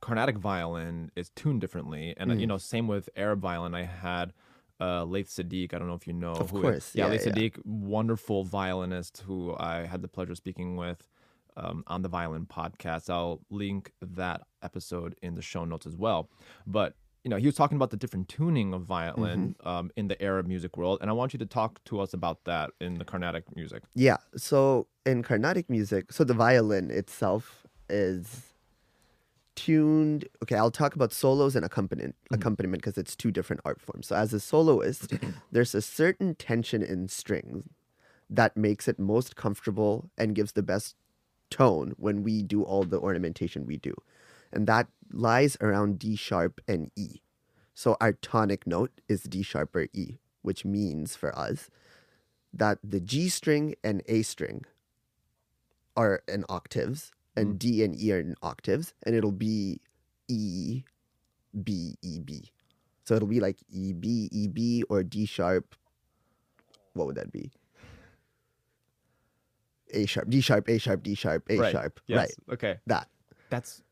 Carnatic 0.00 0.38
violin 0.38 1.10
is 1.14 1.30
tuned 1.30 1.60
differently, 1.60 2.14
and 2.16 2.30
mm. 2.30 2.40
you 2.40 2.46
know, 2.46 2.56
same 2.56 2.88
with 2.88 3.08
Arab 3.16 3.40
violin. 3.40 3.74
I 3.74 3.84
had 3.84 4.32
uh, 4.80 5.04
Laith 5.04 5.28
Sadiq. 5.28 5.74
I 5.74 5.78
don't 5.78 5.88
know 5.88 5.94
if 5.94 6.06
you 6.06 6.14
know. 6.14 6.32
Of 6.32 6.50
who, 6.50 6.62
course, 6.62 6.94
yeah, 6.94 7.04
yeah 7.04 7.10
Laith 7.10 7.26
yeah. 7.26 7.32
Sadiq, 7.32 7.66
wonderful 7.66 8.44
violinist 8.44 9.22
who 9.26 9.54
I 9.58 9.86
had 9.86 10.00
the 10.00 10.08
pleasure 10.08 10.32
of 10.32 10.38
speaking 10.38 10.76
with 10.76 11.06
um, 11.56 11.84
on 11.86 12.02
the 12.02 12.08
Violin 12.08 12.46
podcast. 12.46 13.10
I'll 13.10 13.40
link 13.50 13.92
that 14.00 14.42
episode 14.62 15.14
in 15.22 15.34
the 15.34 15.42
show 15.42 15.64
notes 15.64 15.86
as 15.86 15.96
well. 15.96 16.28
But 16.66 16.94
you 17.24 17.28
know, 17.28 17.36
he 17.36 17.46
was 17.46 17.54
talking 17.54 17.76
about 17.76 17.90
the 17.90 17.96
different 17.96 18.28
tuning 18.28 18.72
of 18.72 18.82
violin 18.82 19.54
mm-hmm. 19.60 19.68
um, 19.68 19.90
in 19.96 20.08
the 20.08 20.20
Arab 20.22 20.46
music 20.46 20.76
world, 20.76 20.98
and 21.00 21.10
I 21.10 21.12
want 21.12 21.34
you 21.34 21.38
to 21.38 21.46
talk 21.46 21.82
to 21.84 22.00
us 22.00 22.14
about 22.14 22.44
that 22.44 22.70
in 22.80 22.94
the 22.94 23.04
Carnatic 23.04 23.44
music. 23.54 23.82
Yeah. 23.94 24.16
So 24.36 24.86
in 25.04 25.22
Carnatic 25.22 25.68
music, 25.68 26.12
so 26.12 26.24
the 26.24 26.34
violin 26.34 26.90
itself 26.90 27.66
is 27.90 28.50
tuned. 29.54 30.26
Okay, 30.42 30.56
I'll 30.56 30.70
talk 30.70 30.94
about 30.94 31.12
solos 31.12 31.54
and 31.54 31.64
accompaniment 31.64 32.14
mm-hmm. 32.14 32.34
accompaniment 32.34 32.82
because 32.82 32.96
it's 32.96 33.14
two 33.14 33.30
different 33.30 33.60
art 33.64 33.80
forms. 33.80 34.06
So 34.06 34.16
as 34.16 34.32
a 34.32 34.40
soloist, 34.40 35.12
there's 35.52 35.74
a 35.74 35.82
certain 35.82 36.34
tension 36.34 36.82
in 36.82 37.08
strings 37.08 37.68
that 38.30 38.56
makes 38.56 38.88
it 38.88 38.98
most 38.98 39.36
comfortable 39.36 40.08
and 40.16 40.34
gives 40.34 40.52
the 40.52 40.62
best 40.62 40.94
tone 41.50 41.94
when 41.96 42.22
we 42.22 42.42
do 42.42 42.62
all 42.62 42.84
the 42.84 42.98
ornamentation 42.98 43.66
we 43.66 43.76
do. 43.76 43.94
And 44.52 44.66
that 44.66 44.88
lies 45.12 45.56
around 45.60 45.98
D 45.98 46.16
sharp 46.16 46.60
and 46.66 46.90
E. 46.96 47.20
So 47.74 47.96
our 48.00 48.12
tonic 48.12 48.66
note 48.66 49.00
is 49.08 49.22
D 49.22 49.42
sharp 49.42 49.74
or 49.74 49.88
E, 49.92 50.18
which 50.42 50.64
means 50.64 51.16
for 51.16 51.36
us 51.36 51.70
that 52.52 52.78
the 52.82 53.00
G 53.00 53.28
string 53.28 53.74
and 53.82 54.02
A 54.06 54.22
string 54.22 54.64
are 55.96 56.22
in 56.26 56.44
octaves 56.48 57.12
and 57.36 57.54
mm. 57.54 57.58
D 57.58 57.84
and 57.84 57.98
E 58.00 58.12
are 58.12 58.20
in 58.20 58.34
octaves, 58.42 58.94
and 59.04 59.14
it'll 59.14 59.32
be 59.32 59.80
E, 60.28 60.82
B, 61.62 61.96
E, 62.02 62.18
B. 62.18 62.50
So 63.04 63.14
it'll 63.14 63.28
be 63.28 63.40
like 63.40 63.58
E, 63.72 63.92
B, 63.92 64.28
E, 64.32 64.48
B, 64.48 64.82
or 64.88 65.02
D 65.02 65.26
sharp. 65.26 65.74
What 66.94 67.06
would 67.06 67.16
that 67.16 67.32
be? 67.32 67.50
A 69.92 70.06
sharp, 70.06 70.30
D 70.30 70.40
sharp, 70.40 70.68
A 70.68 70.78
sharp, 70.78 71.02
D 71.02 71.14
sharp, 71.14 71.44
A 71.50 71.58
right. 71.58 71.72
sharp. 71.72 72.00
Yes. 72.06 72.18
Right. 72.18 72.54
Okay. 72.54 72.78
That. 72.86 73.08
That's 73.50 73.82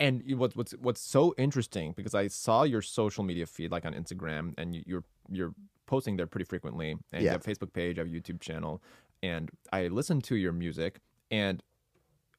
and 0.00 0.22
what's 0.36 0.56
what's 0.56 0.72
what's 0.72 1.00
so 1.00 1.34
interesting 1.38 1.92
because 1.96 2.14
I 2.14 2.26
saw 2.26 2.64
your 2.64 2.82
social 2.82 3.22
media 3.22 3.46
feed 3.46 3.70
like 3.70 3.84
on 3.84 3.94
Instagram 3.94 4.54
and 4.58 4.74
you, 4.74 4.82
you're 4.84 5.04
you're 5.30 5.54
posting 5.86 6.16
there 6.16 6.26
pretty 6.26 6.44
frequently 6.44 6.90
and 6.90 7.00
yeah. 7.12 7.20
you 7.20 7.28
have 7.28 7.46
a 7.46 7.50
Facebook 7.50 7.72
page, 7.72 7.96
you 7.96 8.04
have 8.04 8.12
a 8.12 8.14
YouTube 8.14 8.40
channel, 8.40 8.82
and 9.22 9.50
I 9.72 9.86
listen 9.88 10.20
to 10.22 10.36
your 10.36 10.52
music 10.52 11.00
and 11.30 11.62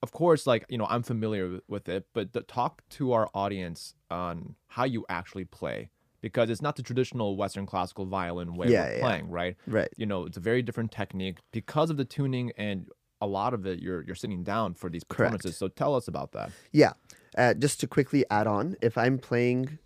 of 0.02 0.12
course 0.12 0.46
like 0.46 0.66
you 0.68 0.78
know 0.78 0.88
I'm 0.90 1.04
familiar 1.04 1.62
with 1.70 1.88
it, 1.88 2.06
but 2.14 2.48
talk 2.48 2.82
to 2.92 3.14
our 3.14 3.30
audience 3.34 3.96
on 4.12 4.56
how 4.68 4.84
you 4.84 5.06
actually 5.08 5.46
play 5.46 5.90
because 6.24 6.50
it's 6.50 6.62
not 6.62 6.78
the 6.78 6.82
traditional 6.82 7.36
Western 7.36 7.66
classical 7.66 8.06
violin 8.06 8.56
way 8.56 8.70
yeah, 8.70 8.86
of 8.86 9.02
playing, 9.02 9.26
yeah. 9.26 9.34
right? 9.34 9.58
Right. 9.68 9.90
You 9.98 10.06
know, 10.06 10.26
it's 10.26 10.38
a 10.38 10.40
very 10.40 10.64
different 10.64 10.92
technique 10.92 11.38
because 11.52 11.90
of 11.90 11.98
the 11.98 12.06
tuning 12.06 12.54
and 12.58 12.88
a 13.22 13.28
lot 13.28 13.54
of 13.54 13.66
it 13.66 13.80
you're 13.80 14.02
you're 14.04 14.16
sitting 14.16 14.42
down 14.44 14.74
for 14.74 14.90
these 14.90 15.04
performances. 15.04 15.52
Correct. 15.52 15.60
So 15.60 15.68
tell 15.68 15.94
us 15.94 16.08
about 16.08 16.32
that. 16.32 16.52
Yeah. 16.72 16.94
Uh, 17.38 17.54
just 17.54 17.80
to 17.82 17.88
quickly 17.88 18.24
add 18.32 18.48
on, 18.48 18.78
if 18.82 18.98
I'm 18.98 19.20
playing 19.20 19.78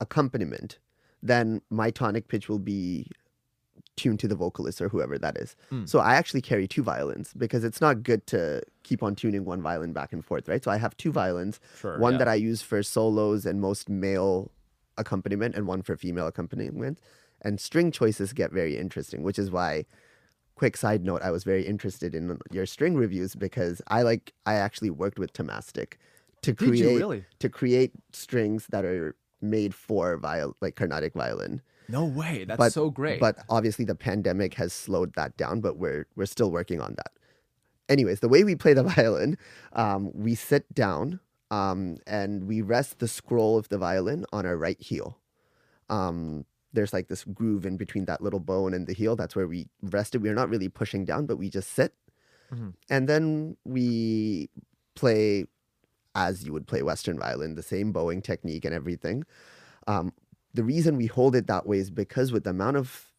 accompaniment, 0.00 0.80
then 1.22 1.62
my 1.70 1.90
tonic 1.90 2.26
pitch 2.26 2.48
will 2.48 2.58
be 2.58 3.06
tuned 3.96 4.18
to 4.18 4.26
the 4.26 4.34
vocalist 4.34 4.82
or 4.82 4.88
whoever 4.88 5.16
that 5.16 5.36
is. 5.36 5.54
Mm. 5.70 5.88
So 5.88 6.00
I 6.00 6.16
actually 6.16 6.40
carry 6.40 6.66
two 6.66 6.82
violins 6.82 7.32
because 7.34 7.62
it's 7.62 7.80
not 7.80 8.02
good 8.02 8.26
to 8.28 8.62
keep 8.82 9.04
on 9.04 9.14
tuning 9.14 9.44
one 9.44 9.62
violin 9.62 9.92
back 9.92 10.12
and 10.12 10.24
forth, 10.24 10.48
right? 10.48 10.64
So 10.64 10.72
I 10.72 10.78
have 10.78 10.96
two 10.96 11.12
violins, 11.12 11.60
sure, 11.78 12.00
one 12.00 12.14
yeah. 12.14 12.18
that 12.18 12.28
I 12.28 12.34
use 12.34 12.62
for 12.62 12.82
solos 12.82 13.46
and 13.46 13.60
most 13.60 13.88
male 13.88 14.50
accompaniment 14.96 15.54
and 15.54 15.66
one 15.66 15.82
for 15.82 15.96
female 15.96 16.26
accompaniment. 16.26 17.00
And 17.42 17.60
string 17.60 17.90
choices 17.90 18.32
get 18.32 18.52
very 18.52 18.76
interesting, 18.76 19.22
which 19.22 19.38
is 19.38 19.50
why 19.50 19.84
quick 20.54 20.76
side 20.76 21.04
note, 21.04 21.22
I 21.22 21.30
was 21.30 21.44
very 21.44 21.66
interested 21.66 22.14
in 22.14 22.38
your 22.50 22.66
string 22.66 22.94
reviews 22.94 23.34
because 23.34 23.82
I 23.88 24.02
like 24.02 24.32
I 24.46 24.54
actually 24.54 24.90
worked 24.90 25.18
with 25.18 25.32
Thomastik 25.32 25.94
to 26.42 26.54
create 26.54 26.96
really? 26.96 27.24
to 27.40 27.48
create 27.48 27.92
strings 28.12 28.66
that 28.70 28.84
are 28.84 29.16
made 29.40 29.74
for 29.74 30.16
viol 30.16 30.56
like 30.60 30.76
Carnatic 30.76 31.14
violin. 31.14 31.60
No 31.88 32.04
way, 32.04 32.44
that's 32.44 32.58
but, 32.58 32.72
so 32.72 32.88
great. 32.88 33.20
But 33.20 33.38
obviously 33.50 33.84
the 33.84 33.94
pandemic 33.94 34.54
has 34.54 34.72
slowed 34.72 35.14
that 35.14 35.36
down, 35.36 35.60
but 35.60 35.76
we're 35.76 36.06
we're 36.16 36.26
still 36.26 36.50
working 36.50 36.80
on 36.80 36.94
that. 36.96 37.12
Anyways, 37.88 38.20
the 38.20 38.28
way 38.28 38.44
we 38.44 38.54
play 38.54 38.72
the 38.72 38.82
violin, 38.96 39.36
um, 39.74 40.10
we 40.14 40.34
sit 40.34 40.72
down 40.72 41.20
um, 41.50 41.98
and 42.06 42.46
we 42.46 42.62
rest 42.62 42.98
the 42.98 43.08
scroll 43.08 43.58
of 43.58 43.68
the 43.68 43.78
violin 43.78 44.24
on 44.32 44.46
our 44.46 44.56
right 44.56 44.80
heel. 44.80 45.18
Um, 45.90 46.44
there's 46.72 46.92
like 46.92 47.08
this 47.08 47.24
groove 47.24 47.66
in 47.66 47.76
between 47.76 48.06
that 48.06 48.20
little 48.20 48.40
bone 48.40 48.74
and 48.74 48.86
the 48.86 48.92
heel. 48.92 49.16
That's 49.16 49.36
where 49.36 49.46
we 49.46 49.68
rest 49.82 50.14
it. 50.14 50.18
We're 50.18 50.34
not 50.34 50.48
really 50.48 50.68
pushing 50.68 51.04
down, 51.04 51.26
but 51.26 51.36
we 51.36 51.48
just 51.48 51.72
sit. 51.72 51.94
Mm-hmm. 52.52 52.70
And 52.90 53.08
then 53.08 53.56
we 53.64 54.50
play 54.94 55.46
as 56.14 56.44
you 56.44 56.52
would 56.52 56.66
play 56.66 56.82
Western 56.82 57.18
violin, 57.18 57.54
the 57.54 57.62
same 57.62 57.92
bowing 57.92 58.22
technique 58.22 58.64
and 58.64 58.74
everything. 58.74 59.24
Um, 59.86 60.12
the 60.52 60.62
reason 60.62 60.96
we 60.96 61.06
hold 61.06 61.34
it 61.34 61.48
that 61.48 61.66
way 61.66 61.78
is 61.78 61.90
because 61.90 62.30
with 62.30 62.44
the 62.44 62.50
amount 62.50 62.76
of 62.76 63.12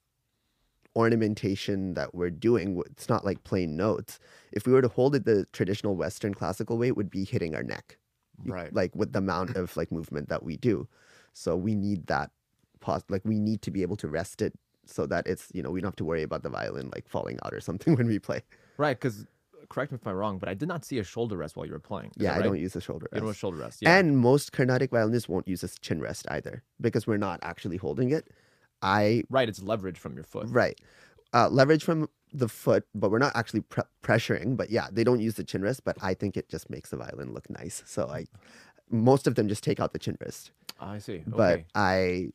ornamentation 0.95 1.93
that 1.95 2.15
we're 2.15 2.29
doing, 2.29 2.81
it's 2.85 3.09
not 3.09 3.25
like 3.25 3.43
plain 3.43 3.75
notes. 3.75 4.19
If 4.53 4.65
we 4.65 4.71
were 4.71 4.81
to 4.81 4.87
hold 4.87 5.15
it 5.15 5.25
the 5.25 5.45
traditional 5.51 5.97
Western 5.97 6.33
classical 6.33 6.77
way, 6.77 6.87
it 6.87 6.97
would 6.97 7.09
be 7.09 7.25
hitting 7.25 7.53
our 7.53 7.63
neck 7.63 7.97
right 8.43 8.73
like 8.73 8.93
with 8.95 9.13
the 9.13 9.19
amount 9.19 9.55
of 9.55 9.75
like 9.77 9.91
movement 9.91 10.29
that 10.29 10.43
we 10.43 10.57
do 10.57 10.87
so 11.33 11.55
we 11.55 11.73
need 11.75 12.07
that 12.07 12.31
pause 12.79 13.03
like 13.09 13.21
we 13.25 13.39
need 13.39 13.61
to 13.61 13.71
be 13.71 13.81
able 13.81 13.95
to 13.95 14.07
rest 14.07 14.41
it 14.41 14.53
so 14.85 15.05
that 15.05 15.25
it's 15.27 15.49
you 15.53 15.61
know 15.61 15.71
we 15.71 15.81
don't 15.81 15.89
have 15.89 15.95
to 15.95 16.05
worry 16.05 16.23
about 16.23 16.43
the 16.43 16.49
violin 16.49 16.89
like 16.93 17.07
falling 17.07 17.39
out 17.43 17.53
or 17.53 17.59
something 17.59 17.95
when 17.97 18.07
we 18.07 18.19
play. 18.19 18.41
Right, 18.77 18.99
because 18.99 19.25
correct 19.69 19.91
me 19.91 19.97
if 19.99 20.05
I'm 20.05 20.15
wrong, 20.15 20.37
but 20.37 20.47
I 20.47 20.53
did 20.53 20.67
not 20.67 20.85
see 20.85 20.99
a 20.99 21.03
shoulder 21.03 21.37
rest 21.37 21.55
while 21.55 21.65
you 21.65 21.71
were 21.71 21.79
playing. 21.79 22.11
Is 22.17 22.23
yeah, 22.23 22.33
that 22.33 22.41
I 22.41 22.43
don't 22.43 22.59
use 22.59 22.75
a 22.75 22.81
shoulder 22.81 23.07
You 23.13 23.19
don't 23.19 23.29
rest. 23.29 23.39
shoulder 23.39 23.57
rest. 23.57 23.81
Yeah. 23.81 23.97
And 23.97 24.17
most 24.17 24.51
Carnatic 24.51 24.91
violinists 24.91 25.27
won't 25.27 25.47
use 25.47 25.63
a 25.63 25.69
chin 25.79 26.01
rest 26.01 26.27
either 26.29 26.63
because 26.79 27.07
we're 27.07 27.17
not 27.17 27.39
actually 27.41 27.77
holding 27.77 28.11
it. 28.11 28.27
I 28.81 29.23
right, 29.29 29.49
it's 29.49 29.61
leverage 29.63 29.97
from 29.97 30.13
your 30.15 30.23
foot. 30.23 30.47
right 30.49 30.79
uh, 31.33 31.49
leverage 31.49 31.83
from 31.83 32.09
the 32.37 32.47
foot, 32.49 32.85
but 32.93 33.11
we're 33.11 33.19
not 33.19 33.35
actually 33.35 33.61
pre- 33.61 33.83
pressuring. 34.03 34.57
But 34.57 34.69
yeah, 34.69 34.87
they 34.91 35.03
don't 35.03 35.19
use 35.19 35.35
the 35.35 35.43
chin 35.43 35.61
rest, 35.61 35.83
but 35.83 35.97
I 36.01 36.13
think 36.13 36.37
it 36.37 36.49
just 36.49 36.69
makes 36.69 36.89
the 36.89 36.97
violin 36.97 37.33
look 37.33 37.49
nice. 37.49 37.83
So 37.85 38.07
I, 38.07 38.27
most 38.89 39.27
of 39.27 39.35
them 39.35 39.47
just 39.47 39.63
take 39.63 39.79
out 39.79 39.93
the 39.93 39.99
chin 39.99 40.17
rest, 40.21 40.51
I 40.79 40.99
see. 40.99 41.15
Okay. 41.15 41.23
but 41.27 41.63
I, 41.73 42.29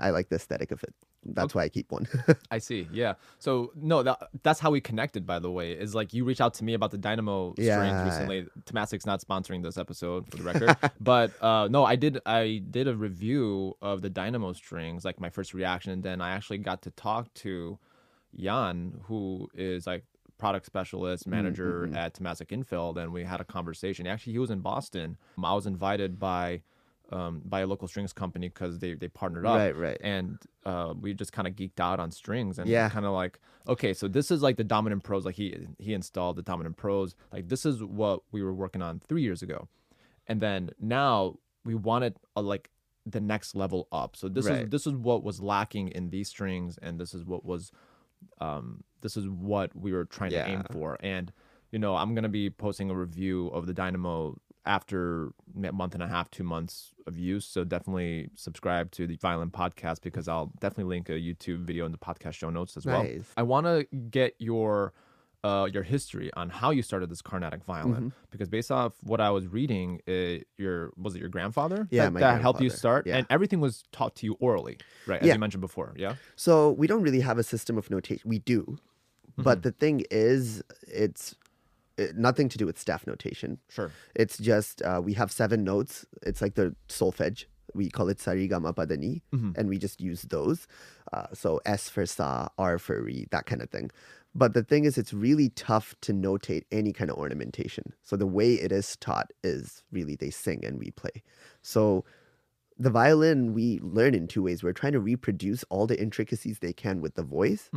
I 0.00 0.10
like 0.10 0.28
the 0.28 0.36
aesthetic 0.36 0.70
of 0.70 0.82
it. 0.84 0.94
That's 1.24 1.52
why 1.54 1.64
I 1.64 1.68
keep 1.68 1.90
one. 1.90 2.06
I 2.50 2.58
see. 2.58 2.88
Yeah. 2.92 3.14
So 3.40 3.72
no, 3.74 4.04
that 4.04 4.28
that's 4.44 4.60
how 4.60 4.70
we 4.70 4.80
connected. 4.80 5.26
By 5.26 5.40
the 5.40 5.50
way, 5.50 5.72
is 5.72 5.92
like 5.94 6.14
you 6.14 6.24
reached 6.24 6.40
out 6.40 6.54
to 6.54 6.64
me 6.64 6.74
about 6.74 6.92
the 6.92 6.96
Dynamo 6.96 7.52
strings 7.54 7.66
Yeah. 7.66 8.04
recently. 8.04 8.46
Thomastik's 8.64 9.04
not 9.04 9.20
sponsoring 9.20 9.62
this 9.62 9.76
episode 9.76 10.30
for 10.30 10.36
the 10.36 10.44
record, 10.44 10.76
but 11.00 11.32
uh, 11.42 11.66
no, 11.68 11.84
I 11.84 11.96
did. 11.96 12.20
I 12.24 12.62
did 12.70 12.86
a 12.86 12.94
review 12.94 13.76
of 13.82 14.00
the 14.00 14.08
Dynamo 14.08 14.52
strings, 14.52 15.04
like 15.04 15.20
my 15.20 15.28
first 15.28 15.52
reaction, 15.54 15.90
and 15.92 16.02
then 16.04 16.20
I 16.20 16.30
actually 16.30 16.58
got 16.58 16.82
to 16.82 16.92
talk 16.92 17.34
to 17.34 17.78
Jan, 18.36 19.00
who 19.04 19.48
is 19.54 19.86
like 19.86 20.04
product 20.38 20.66
specialist 20.66 21.26
mm, 21.26 21.32
manager 21.32 21.86
mm, 21.86 21.92
mm. 21.92 21.96
at 21.96 22.14
Thomastik-Infeld, 22.14 22.96
and 22.98 23.12
we 23.12 23.24
had 23.24 23.40
a 23.40 23.44
conversation. 23.44 24.06
Actually, 24.06 24.34
he 24.34 24.38
was 24.38 24.50
in 24.50 24.60
Boston. 24.60 25.16
Um, 25.36 25.44
I 25.44 25.54
was 25.54 25.66
invited 25.66 26.18
by. 26.18 26.62
Um, 27.10 27.40
by 27.42 27.60
a 27.60 27.66
local 27.66 27.88
strings 27.88 28.12
company 28.12 28.48
because 28.48 28.80
they, 28.80 28.92
they 28.92 29.08
partnered 29.08 29.46
up 29.46 29.56
Right, 29.56 29.74
right. 29.74 29.96
and 30.02 30.36
uh, 30.66 30.92
we 31.00 31.14
just 31.14 31.32
kind 31.32 31.48
of 31.48 31.54
geeked 31.54 31.80
out 31.80 31.98
on 32.00 32.10
strings 32.10 32.58
and 32.58 32.68
Yeah. 32.68 32.90
kind 32.90 33.06
of 33.06 33.12
like 33.12 33.40
okay 33.66 33.94
so 33.94 34.08
this 34.08 34.30
is 34.30 34.42
like 34.42 34.58
the 34.58 34.64
dominant 34.64 35.04
pros 35.04 35.24
like 35.24 35.34
he 35.36 35.56
he 35.78 35.94
installed 35.94 36.36
the 36.36 36.42
dominant 36.42 36.76
pros 36.76 37.14
like 37.32 37.48
this 37.48 37.64
is 37.64 37.82
what 37.82 38.24
we 38.30 38.42
were 38.42 38.52
working 38.52 38.82
on 38.82 39.00
three 39.08 39.22
years 39.22 39.40
ago 39.40 39.68
and 40.26 40.42
then 40.42 40.68
now 40.78 41.36
we 41.64 41.74
wanted 41.74 42.16
a, 42.36 42.40
uh, 42.40 42.42
like 42.42 42.68
the 43.06 43.22
next 43.22 43.56
level 43.56 43.88
up 43.90 44.14
so 44.14 44.28
this 44.28 44.44
is 44.46 44.68
this 44.68 44.86
is 44.86 44.92
what 44.92 45.24
was 45.24 45.40
lacking 45.40 45.88
in 45.88 46.10
these 46.10 46.28
strings 46.28 46.76
and 46.82 47.00
this 47.00 47.14
is 47.14 47.24
what 47.24 47.42
was 47.42 47.72
um 48.40 48.82
this 49.00 49.16
is 49.16 49.28
what 49.28 49.74
we 49.76 49.92
were 49.92 50.04
trying 50.04 50.30
to 50.30 50.36
aim 50.48 50.64
for. 50.72 50.96
And 51.00 51.32
you 51.70 51.78
know 51.78 51.94
i'm 51.96 52.14
gonna 52.14 52.28
be 52.28 52.50
posting 52.50 52.90
a 52.90 52.94
review 52.94 53.48
of 53.48 53.66
the 53.66 53.74
dynamo 53.74 54.36
after 54.66 55.32
a 55.64 55.72
month 55.72 55.94
and 55.94 56.02
a 56.02 56.08
half 56.08 56.30
two 56.30 56.44
months 56.44 56.92
of 57.06 57.16
use. 57.18 57.46
So 57.46 57.64
definitely 57.64 58.28
subscribe 58.34 58.90
to 58.92 59.06
the 59.06 59.16
violin 59.16 59.50
podcast 59.50 60.02
because 60.02 60.28
i'll 60.28 60.52
definitely 60.60 60.84
link 60.84 61.08
a 61.08 61.12
youtube 61.12 61.60
video 61.60 61.86
in 61.86 61.92
the 61.92 61.98
podcast 61.98 62.34
show 62.34 62.50
notes 62.50 62.76
as 62.76 62.84
well. 62.84 63.02
I 63.36 63.42
want 63.42 63.66
to 63.66 63.86
get 64.10 64.34
your 64.38 64.92
uh, 65.44 65.68
your 65.72 65.82
history 65.84 66.30
on 66.34 66.50
how 66.50 66.70
you 66.70 66.82
started 66.82 67.08
this 67.10 67.22
Carnatic 67.22 67.62
violin, 67.64 67.94
Mm-hmm. 67.94 68.08
because 68.30 68.48
based 68.48 68.70
off 68.72 68.92
what 69.02 69.20
I 69.20 69.30
was 69.30 69.46
reading, 69.46 70.00
uh, 70.08 70.42
your 70.56 70.90
was 70.96 71.14
it 71.14 71.20
your 71.20 71.28
grandfather 71.28 71.86
Yeah, 71.90 72.10
that, 72.10 72.18
that 72.20 72.40
helped 72.40 72.60
you 72.60 72.70
start, 72.70 73.06
Yeah. 73.06 73.16
and 73.18 73.26
everything 73.30 73.60
was 73.60 73.84
taught 73.92 74.16
to 74.16 74.26
you 74.26 74.36
orally, 74.40 74.78
right? 75.06 75.20
As 75.20 75.26
Yeah. 75.26 75.34
you 75.34 75.38
mentioned 75.38 75.60
before, 75.60 75.94
yeah. 75.96 76.14
So 76.36 76.72
we 76.72 76.86
don't 76.86 77.02
really 77.02 77.20
have 77.20 77.38
a 77.38 77.44
system 77.44 77.78
of 77.78 77.88
notation. 77.90 78.28
We 78.28 78.38
do, 78.40 78.78
Mm-hmm. 79.32 79.42
but 79.44 79.62
the 79.62 79.70
thing 79.70 80.02
is, 80.10 80.62
it's 80.88 81.36
it, 81.96 82.16
nothing 82.16 82.48
to 82.48 82.58
do 82.58 82.66
with 82.66 82.76
staff 82.78 83.06
notation. 83.06 83.58
Sure. 83.68 83.90
It's 84.16 84.38
just 84.38 84.82
uh, 84.82 85.00
we 85.04 85.12
have 85.14 85.30
seven 85.30 85.62
notes. 85.64 86.04
It's 86.22 86.40
like 86.42 86.54
the 86.54 86.74
solfege. 86.88 87.44
We 87.74 87.90
call 87.90 88.08
it 88.08 88.18
sarigama 88.18 88.74
padani, 88.74 89.22
Mm-hmm. 89.32 89.52
and 89.56 89.68
we 89.68 89.78
just 89.78 90.00
use 90.00 90.22
those. 90.22 90.66
Uh, 91.12 91.26
so 91.34 91.60
S 91.66 91.88
for 91.88 92.06
sa, 92.06 92.48
R 92.58 92.78
for 92.78 93.02
re, 93.02 93.26
that 93.30 93.46
kind 93.46 93.62
of 93.62 93.70
thing. 93.70 93.90
But 94.38 94.54
the 94.54 94.62
thing 94.62 94.84
is, 94.84 94.96
it's 94.96 95.12
really 95.12 95.48
tough 95.50 95.96
to 96.02 96.12
notate 96.12 96.62
any 96.70 96.92
kind 96.92 97.10
of 97.10 97.16
ornamentation. 97.16 97.92
So 98.02 98.14
the 98.16 98.26
way 98.26 98.54
it 98.54 98.70
is 98.70 98.96
taught 98.96 99.32
is 99.42 99.82
really 99.90 100.14
they 100.14 100.30
sing 100.30 100.64
and 100.64 100.78
we 100.78 100.92
play. 100.92 101.22
So 101.60 102.04
the 102.78 102.90
violin 102.90 103.52
we 103.52 103.80
learn 103.82 104.14
in 104.14 104.28
two 104.28 104.44
ways. 104.44 104.62
We're 104.62 104.72
trying 104.72 104.92
to 104.92 105.00
reproduce 105.00 105.64
all 105.64 105.88
the 105.88 106.00
intricacies 106.00 106.60
they 106.60 106.72
can 106.72 107.00
with 107.00 107.16
the 107.16 107.24
voice, 107.24 107.68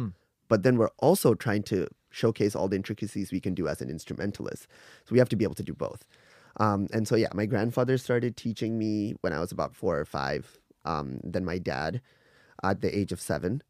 but 0.50 0.62
then 0.62 0.78
we're 0.78 0.92
also 1.00 1.34
trying 1.34 1.64
to 1.64 1.88
showcase 2.12 2.56
all 2.56 2.68
the 2.68 2.76
intricacies 2.76 3.32
we 3.32 3.40
can 3.40 3.56
do 3.56 3.68
as 3.68 3.82
an 3.82 3.90
instrumentalist. 3.90 4.68
So 5.06 5.14
we 5.14 5.18
have 5.18 5.30
to 5.30 5.36
be 5.36 5.46
able 5.46 5.56
to 5.56 5.64
do 5.64 5.74
both. 5.74 6.06
Um, 6.58 6.88
and 6.94 7.08
so 7.08 7.16
yeah, 7.16 7.30
my 7.34 7.48
grandfather 7.48 7.98
started 7.98 8.38
teaching 8.38 8.78
me 8.78 9.16
when 9.22 9.34
I 9.34 9.40
was 9.40 9.52
about 9.52 9.76
four 9.76 10.00
or 10.00 10.06
five. 10.06 10.60
Um, 10.86 11.20
then 11.24 11.46
my 11.46 11.58
dad 11.58 12.02
at 12.62 12.82
the 12.82 12.96
age 12.96 13.12
of 13.12 13.20
seven, 13.20 13.64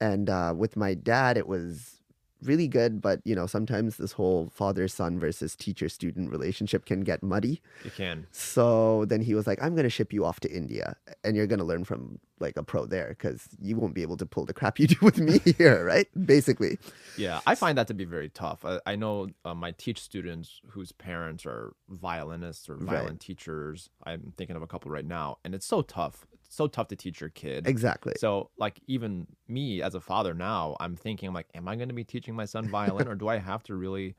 and 0.00 0.30
uh, 0.30 0.54
with 0.56 0.76
my 0.76 0.94
dad, 0.94 1.36
it 1.36 1.46
was 1.46 1.99
really 2.42 2.68
good. 2.68 3.00
But 3.00 3.20
you 3.24 3.34
know, 3.34 3.46
sometimes 3.46 3.96
this 3.96 4.12
whole 4.12 4.50
father 4.52 4.88
son 4.88 5.18
versus 5.18 5.54
teacher 5.56 5.88
student 5.88 6.30
relationship 6.30 6.84
can 6.84 7.00
get 7.02 7.22
muddy. 7.22 7.60
You 7.84 7.90
can. 7.90 8.26
So 8.30 9.04
then 9.06 9.20
he 9.20 9.34
was 9.34 9.46
like, 9.46 9.62
I'm 9.62 9.74
going 9.74 9.84
to 9.84 9.90
ship 9.90 10.12
you 10.12 10.24
off 10.24 10.40
to 10.40 10.50
India 10.50 10.96
and 11.24 11.36
you're 11.36 11.46
going 11.46 11.58
to 11.58 11.64
learn 11.64 11.84
from 11.84 12.18
like 12.38 12.56
a 12.56 12.62
pro 12.62 12.86
there 12.86 13.08
because 13.10 13.48
you 13.60 13.76
won't 13.76 13.92
be 13.94 14.00
able 14.02 14.16
to 14.16 14.24
pull 14.24 14.46
the 14.46 14.54
crap 14.54 14.78
you 14.78 14.86
do 14.86 14.96
with 15.02 15.18
me 15.18 15.38
here, 15.58 15.84
right? 15.84 16.08
Basically. 16.26 16.78
Yeah, 17.18 17.40
I 17.46 17.54
find 17.54 17.76
that 17.76 17.86
to 17.88 17.94
be 17.94 18.04
very 18.06 18.30
tough. 18.30 18.64
I, 18.64 18.80
I 18.86 18.96
know 18.96 19.28
um, 19.44 19.62
I 19.62 19.72
teach 19.72 20.00
students 20.00 20.60
whose 20.70 20.92
parents 20.92 21.44
are 21.46 21.74
violinists 21.88 22.68
or 22.68 22.76
Right. 22.76 22.96
violin 22.96 23.18
teachers. 23.18 23.90
I'm 24.04 24.32
thinking 24.38 24.56
of 24.56 24.62
a 24.62 24.66
couple 24.66 24.90
right 24.90 25.04
now, 25.04 25.36
and 25.44 25.54
it's 25.54 25.66
so 25.66 25.82
tough. 25.82 26.26
So 26.52 26.66
tough 26.66 26.88
to 26.88 26.96
teach 26.96 27.20
your 27.20 27.30
kid. 27.30 27.66
Exactly. 27.68 28.12
So, 28.18 28.50
like, 28.58 28.80
even 28.88 29.28
me 29.46 29.80
as 29.82 29.94
a 29.94 30.00
father 30.00 30.34
now, 30.34 30.76
I'm 30.80 30.96
thinking, 30.96 31.28
I'm 31.28 31.34
like, 31.34 31.46
am 31.54 31.68
I 31.68 31.76
going 31.76 31.88
to 31.88 31.94
be 31.94 32.02
teaching 32.02 32.34
my 32.34 32.44
son 32.44 32.68
violin, 32.68 33.06
or 33.06 33.14
do 33.14 33.28
I 33.28 33.38
have 33.38 33.62
to 33.64 33.76
really, 33.76 34.16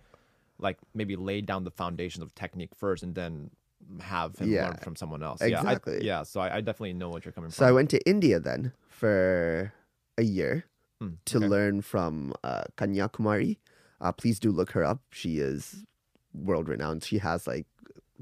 like, 0.58 0.78
maybe 0.94 1.18
lay 1.18 1.42
down 1.42 1.66
the 1.66 1.72
foundations 1.72 2.24
of 2.24 2.34
technique 2.34 2.74
first 2.74 3.04
and 3.04 3.14
then 3.14 3.52
have 4.00 4.38
him 4.38 4.50
Yeah, 4.50 4.68
learn 4.68 4.78
from 4.78 4.96
someone 4.96 5.22
else? 5.22 5.42
exactly. 5.42 5.96
Yeah, 5.96 6.00
I, 6.00 6.20
yeah. 6.20 6.24
So 6.24 6.40
I, 6.40 6.56
I 6.56 6.62
definitely 6.62 6.94
know 6.94 7.10
what 7.10 7.26
you're 7.26 7.34
coming 7.34 7.50
from. 7.50 7.58
So 7.58 7.66
I 7.66 7.74
went 7.74 7.90
to 7.90 8.10
India 8.10 8.40
then 8.40 8.72
for 8.88 9.74
a 10.18 10.24
year 10.24 10.66
Hmm, 11.02 11.16
to 11.26 11.38
okay. 11.38 11.48
learn 11.48 11.82
from 11.82 12.34
uh, 12.46 12.64
Kanyakumari. 12.78 13.58
Uh, 14.00 14.14
please 14.14 14.40
do 14.40 14.52
look 14.52 14.72
her 14.72 14.86
up. 14.86 15.02
She 15.12 15.40
is 15.40 15.84
world 16.34 16.70
renowned. 16.70 17.04
She 17.04 17.18
has 17.18 17.46
like 17.46 17.68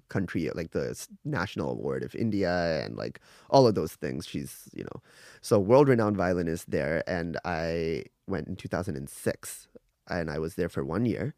country 0.10 0.50
like 0.54 0.72
the 0.72 1.08
national 1.24 1.72
award 1.72 2.04
of 2.04 2.16
India 2.16 2.84
and 2.84 2.98
like 2.98 3.20
all 3.50 3.68
of 3.68 3.76
those 3.76 3.94
things. 3.94 4.28
She's 4.28 4.70
you 4.74 4.84
know 4.84 5.02
so 5.42 5.60
world 5.60 5.88
renowned 5.88 6.18
violinist 6.18 6.70
there. 6.72 7.04
And 7.08 7.38
I 7.46 8.06
went 8.28 8.48
in 8.48 8.56
2006, 8.56 9.68
and 10.08 10.30
I 10.30 10.40
was 10.40 10.56
there 10.56 10.70
for 10.70 10.84
one 10.84 11.06
year. 11.06 11.36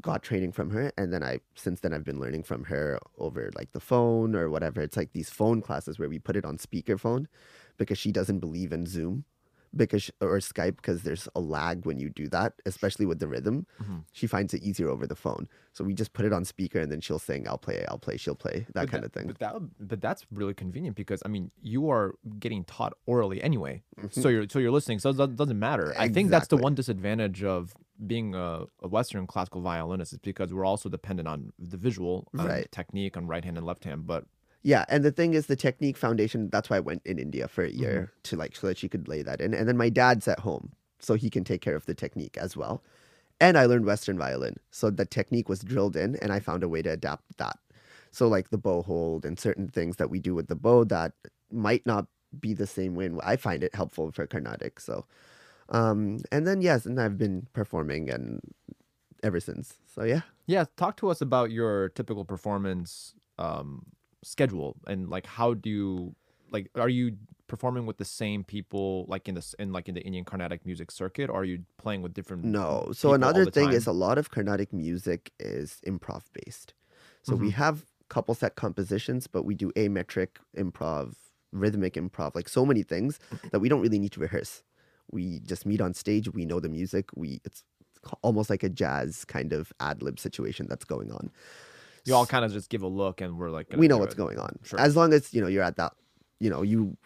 Got 0.00 0.22
training 0.22 0.52
from 0.52 0.70
her, 0.70 0.92
and 0.96 1.12
then 1.12 1.24
I 1.24 1.40
since 1.56 1.80
then 1.80 1.92
I've 1.92 2.04
been 2.04 2.20
learning 2.20 2.44
from 2.44 2.64
her 2.64 3.00
over 3.18 3.50
like 3.56 3.72
the 3.72 3.80
phone 3.80 4.36
or 4.36 4.48
whatever. 4.48 4.80
It's 4.80 4.96
like 4.96 5.12
these 5.12 5.30
phone 5.30 5.60
classes 5.60 5.98
where 5.98 6.08
we 6.08 6.20
put 6.20 6.36
it 6.36 6.44
on 6.44 6.56
speakerphone 6.56 7.26
because 7.78 7.98
she 7.98 8.12
doesn't 8.12 8.38
believe 8.38 8.72
in 8.72 8.86
Zoom 8.86 9.24
because 9.76 10.10
or 10.20 10.38
Skype 10.38 10.76
because 10.76 11.02
there's 11.02 11.28
a 11.34 11.40
lag 11.40 11.84
when 11.86 11.98
you 11.98 12.08
do 12.10 12.28
that, 12.28 12.54
especially 12.66 13.06
with 13.06 13.18
the 13.20 13.28
rhythm. 13.28 13.66
She 14.12 14.26
finds 14.26 14.54
it 14.54 14.62
easier 14.62 14.88
over 14.88 15.06
the 15.06 15.14
phone. 15.16 15.48
So 15.72 15.84
we 15.84 15.94
just 15.94 16.12
put 16.12 16.24
it 16.24 16.32
on 16.32 16.44
speaker 16.44 16.80
and 16.80 16.90
then 16.90 17.00
she'll 17.00 17.20
sing, 17.20 17.46
I'll 17.46 17.58
play, 17.58 17.84
I'll 17.88 17.98
play, 17.98 18.16
she'll 18.16 18.34
play, 18.34 18.66
that 18.74 18.86
But 18.86 18.90
kind 18.90 19.02
that- 19.02 19.06
of 19.06 19.12
thing. 19.12 19.26
But 19.28 19.38
that, 19.38 19.54
but 19.78 20.00
that's 20.00 20.26
really 20.32 20.54
convenient 20.54 20.96
because 20.96 21.22
I 21.24 21.28
mean, 21.28 21.50
you 21.62 21.88
are 21.90 22.14
getting 22.38 22.64
taught 22.64 22.94
orally 23.06 23.42
anyway, 23.42 23.82
Mm-hmm. 23.98 24.20
so 24.20 24.28
you're 24.28 24.48
so 24.48 24.58
you're 24.58 24.70
listening. 24.70 24.98
So 25.00 25.10
it 25.10 25.36
doesn't- 25.36 25.58
matter. 25.58 25.92
I 25.98 26.08
think 26.08 26.30
that's 26.30 26.48
the 26.48 26.56
one 26.56 26.74
disadvantage 26.74 27.42
of 27.42 27.74
being 28.06 28.34
a, 28.34 28.64
a 28.82 28.86
Western 28.88 29.26
classical 29.26 29.60
violinist 29.60 30.12
is 30.12 30.18
because 30.20 30.54
we're 30.54 30.64
also 30.64 30.88
dependent 30.88 31.26
on 31.28 31.52
the 31.58 31.76
visual 31.76 32.28
on 32.38 32.46
Right. 32.46 32.70
technique 32.70 33.16
on 33.16 33.26
right 33.26 33.44
hand 33.44 33.56
and 33.56 33.66
left 33.66 33.82
hand. 33.84 34.06
But 34.06 34.24
Yeah, 34.62 34.84
and 34.88 35.04
the 35.04 35.12
thing 35.12 35.34
is, 35.34 35.46
the 35.46 35.56
technique 35.56 35.96
foundation. 35.96 36.50
That's 36.50 36.68
why 36.68 36.78
I 36.78 36.80
went 36.80 37.02
in 37.04 37.18
India 37.18 37.48
for 37.48 37.64
a 37.64 37.70
year 37.70 37.94
Mm-hmm. 37.94 38.20
to 38.24 38.36
like 38.36 38.56
so 38.56 38.66
that 38.66 38.78
she 38.78 38.88
could 38.88 39.08
lay 39.08 39.22
that 39.22 39.40
in, 39.40 39.54
and 39.54 39.68
then 39.68 39.76
my 39.76 39.88
dad's 39.88 40.28
at 40.28 40.40
home, 40.40 40.72
so 40.98 41.14
he 41.14 41.30
can 41.30 41.44
take 41.44 41.60
care 41.60 41.76
of 41.76 41.86
the 41.86 41.94
technique 41.94 42.36
as 42.36 42.56
well. 42.56 42.82
And 43.40 43.56
I 43.56 43.66
learned 43.66 43.86
Western 43.86 44.18
violin, 44.18 44.56
so 44.70 44.90
the 44.90 45.06
technique 45.06 45.48
was 45.48 45.60
drilled 45.60 45.96
in, 45.96 46.16
and 46.16 46.32
I 46.32 46.40
found 46.40 46.64
a 46.64 46.68
way 46.68 46.82
to 46.82 46.90
adapt 46.90 47.38
that. 47.38 47.56
So 48.10 48.26
like 48.26 48.50
the 48.50 48.58
bow 48.58 48.82
hold 48.82 49.24
and 49.24 49.38
certain 49.38 49.68
things 49.68 49.96
that 49.96 50.10
we 50.10 50.18
do 50.18 50.34
with 50.34 50.48
the 50.48 50.56
bow 50.56 50.84
that 50.84 51.12
might 51.52 51.86
not 51.86 52.06
be 52.40 52.52
the 52.52 52.66
same 52.66 52.94
way. 52.94 53.06
And 53.06 53.20
I 53.22 53.36
find 53.36 53.62
it 53.62 53.74
helpful 53.74 54.10
for 54.10 54.26
Carnatic. 54.26 54.80
So, 54.80 55.04
um, 55.68 56.18
and 56.32 56.46
then 56.46 56.62
yes, 56.62 56.84
and 56.84 57.00
I've 57.00 57.16
been 57.18 57.46
performing 57.52 58.10
and 58.10 58.40
ever 59.22 59.40
since. 59.40 59.78
So 59.86 60.04
yeah. 60.04 60.22
yeah, 60.46 60.64
talk 60.76 60.96
to 60.98 61.10
us 61.10 61.20
about 61.20 61.50
your 61.50 61.90
typical 61.90 62.24
performance 62.24 63.14
um, 63.38 63.86
schedule 64.22 64.76
and 64.86 65.08
like 65.08 65.26
how 65.26 65.54
do 65.54 65.70
you 65.70 66.14
like 66.50 66.70
are 66.74 66.88
you 66.88 67.16
performing 67.46 67.86
with 67.86 67.96
the 67.96 68.04
same 68.04 68.44
people 68.44 69.06
like 69.08 69.28
in 69.28 69.34
this 69.34 69.54
in 69.58 69.72
like 69.72 69.88
in 69.88 69.94
the 69.94 70.02
Indian 70.02 70.24
Carnatic 70.24 70.64
music 70.66 70.90
circuit 70.90 71.30
or 71.30 71.40
are 71.40 71.44
you 71.44 71.60
playing 71.78 72.02
with 72.02 72.14
different 72.14 72.44
No. 72.44 72.90
So 72.92 73.14
another 73.14 73.46
thing 73.50 73.66
time? 73.66 73.74
is 73.74 73.86
a 73.86 73.92
lot 73.92 74.18
of 74.18 74.30
Carnatic 74.30 74.72
music 74.72 75.32
is 75.40 75.80
improv 75.86 76.22
based. 76.32 76.74
So 77.22 77.34
we 77.34 77.48
mm-hmm. 77.48 77.56
have 77.56 77.84
couple 78.08 78.34
set 78.34 78.56
compositions, 78.56 79.26
but 79.26 79.44
we 79.44 79.54
do 79.54 79.70
ametric 79.72 80.28
improv, 80.56 81.14
rhythmic 81.52 81.94
improv, 81.94 82.34
like 82.34 82.48
so 82.48 82.64
many 82.64 82.82
things 82.82 83.18
that 83.50 83.60
we 83.60 83.68
don't 83.68 83.80
really 83.80 83.98
need 83.98 84.12
to 84.12 84.20
rehearse. 84.20 84.62
We 85.10 85.40
just 85.40 85.66
meet 85.66 85.80
on 85.80 85.94
stage. 85.94 86.32
We 86.32 86.44
know 86.44 86.60
the 86.60 86.68
music. 86.68 87.06
We 87.14 87.40
it's 87.44 87.64
almost 88.22 88.50
like 88.50 88.62
a 88.62 88.68
jazz 88.68 89.24
kind 89.24 89.52
of 89.52 89.72
ad 89.80 90.02
lib 90.02 90.18
situation 90.18 90.66
that's 90.68 90.84
going 90.84 91.10
on. 91.12 91.30
You 92.08 92.14
all 92.14 92.26
kind 92.26 92.44
of 92.44 92.52
just 92.52 92.70
give 92.70 92.82
a 92.82 92.88
look, 92.88 93.20
and 93.20 93.38
we're 93.38 93.50
like, 93.50 93.66
we 93.76 93.86
know 93.88 93.98
what's 93.98 94.14
it. 94.14 94.18
going 94.18 94.38
on. 94.38 94.58
Sure. 94.64 94.80
As 94.80 94.96
long 94.96 95.12
as 95.12 95.32
you 95.34 95.40
know 95.40 95.46
you're 95.48 95.62
at 95.62 95.76
that, 95.76 95.92
you 96.40 96.50
know 96.50 96.62
you 96.62 96.96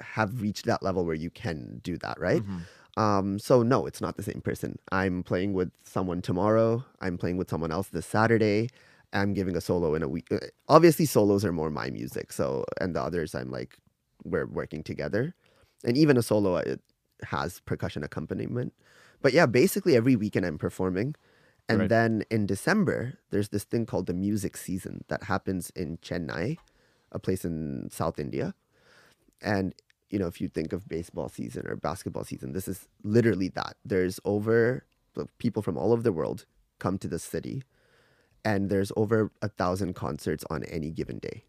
have 0.00 0.40
reached 0.42 0.66
that 0.66 0.82
level 0.82 1.04
where 1.04 1.14
you 1.14 1.30
can 1.30 1.80
do 1.82 1.96
that, 1.98 2.18
right? 2.20 2.42
Mhm. 2.42 2.60
Um, 3.00 3.38
so 3.38 3.62
no, 3.62 3.86
it's 3.86 4.00
not 4.00 4.16
the 4.16 4.22
same 4.22 4.40
person. 4.40 4.78
I'm 4.90 5.22
playing 5.22 5.52
with 5.52 5.70
someone 5.84 6.20
tomorrow. 6.20 6.84
I'm 7.00 7.16
playing 7.16 7.36
with 7.36 7.48
someone 7.48 7.70
else 7.72 7.88
this 7.88 8.06
Saturday. 8.06 8.68
I'm 9.12 9.34
giving 9.34 9.56
a 9.56 9.60
solo 9.60 9.94
in 9.94 10.02
a 10.02 10.08
week. 10.08 10.26
Uh, 10.30 10.38
Obviously, 10.68 11.06
solos 11.06 11.44
are 11.44 11.52
more 11.52 11.70
my 11.70 11.90
music. 11.90 12.32
So, 12.32 12.64
and 12.80 12.94
the 12.96 13.02
others, 13.02 13.34
I'm 13.34 13.50
like, 13.50 13.78
we're 14.24 14.46
working 14.46 14.82
together. 14.82 15.34
And 15.84 15.96
even 15.96 16.16
a 16.16 16.22
solo, 16.22 16.56
it 16.56 16.80
has 17.22 17.60
percussion 17.60 18.02
accompaniment. 18.04 18.72
But 19.22 19.32
yeah, 19.32 19.46
basically 19.46 19.96
every 19.96 20.14
weekend 20.16 20.44
I'm 20.44 20.58
performing. 20.58 21.14
And 21.68 21.80
Right. 21.80 21.88
then 21.88 22.24
in 22.30 22.46
December, 22.46 23.18
there's 23.30 23.50
this 23.50 23.64
thing 23.64 23.86
called 23.86 24.06
the 24.06 24.14
music 24.14 24.56
season 24.56 25.04
that 25.08 25.24
happens 25.24 25.70
in 25.70 25.98
Chennai, 25.98 26.58
a 27.12 27.18
place 27.18 27.44
in 27.44 27.88
South 27.90 28.18
India. 28.18 28.54
And 29.42 29.74
you 30.10 30.18
know, 30.18 30.26
if 30.26 30.40
you 30.40 30.48
think 30.48 30.72
of 30.72 30.88
baseball 30.88 31.28
season 31.28 31.66
or 31.66 31.76
basketball 31.76 32.24
season, 32.24 32.52
this 32.52 32.66
is 32.66 32.88
literally 33.02 33.48
that. 33.48 33.76
There's 33.84 34.18
over 34.24 34.86
people 35.38 35.62
from 35.62 35.76
all 35.76 35.92
over 35.92 36.02
the 36.02 36.12
world 36.12 36.46
come 36.78 36.96
to 36.98 37.08
the 37.08 37.18
city, 37.18 37.62
and 38.44 38.70
there's 38.70 38.92
over 38.96 39.30
a 39.42 39.48
thousand 39.48 39.94
concerts 39.94 40.44
on 40.48 40.64
any 40.64 40.90
given 40.90 41.18
day 41.18 41.44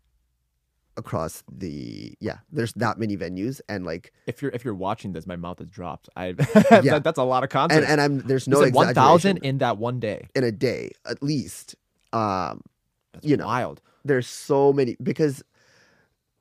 across 1.00 1.44
the 1.52 2.14
yeah. 2.20 2.38
There's 2.52 2.74
that 2.74 3.00
many 3.00 3.16
venues, 3.18 3.62
and 3.68 3.86
like 3.86 4.12
If 4.28 4.42
you're 4.42 4.52
if 4.52 4.64
you're 4.64 4.76
watching 4.88 5.14
this, 5.14 5.26
my 5.26 5.36
mouth 5.36 5.58
has 5.60 5.70
dropped. 5.70 6.10
I 6.16 6.26
Yeah. 6.72 6.82
that, 6.94 7.04
that's 7.04 7.18
a 7.18 7.24
lot 7.24 7.44
of 7.44 7.50
concerts. 7.50 7.78
and, 7.82 7.86
and 7.92 8.00
I'm 8.02 8.28
there's 8.28 8.48
no 8.48 8.64
You 8.64 8.72
one 8.72 8.94
thousand 8.94 9.38
in 9.38 9.58
that 9.60 9.78
one 9.80 10.00
day. 10.00 10.28
in 10.36 10.44
a 10.44 10.52
day 10.52 10.92
at 11.06 11.24
least. 11.24 11.76
Um, 12.14 12.62
That's 13.14 13.26
You 13.26 13.38
know. 13.38 13.48
wild. 13.48 13.82
there's 14.06 14.28
so 14.28 14.72
many 14.74 14.96
because 15.02 15.44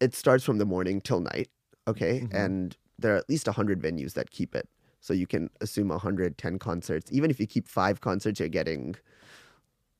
it 0.00 0.14
starts 0.14 0.44
from 0.44 0.58
the 0.58 0.64
morning 0.74 1.00
till 1.00 1.20
night 1.20 1.48
okay 1.86 2.20
Mhm. 2.20 2.34
and 2.44 2.76
there 2.98 3.12
are 3.14 3.20
at 3.22 3.28
least 3.28 3.46
100 3.48 3.80
venues 3.82 4.12
that 4.14 4.30
keep 4.30 4.54
it 4.54 4.68
so 5.00 5.12
you 5.12 5.26
can 5.26 5.50
assume 5.60 5.88
110 5.88 6.58
concerts 6.58 7.10
even 7.12 7.30
if 7.32 7.38
you 7.40 7.46
keep 7.46 7.66
five 7.68 8.00
concerts 8.00 8.38
you're 8.40 8.48
getting 8.60 8.94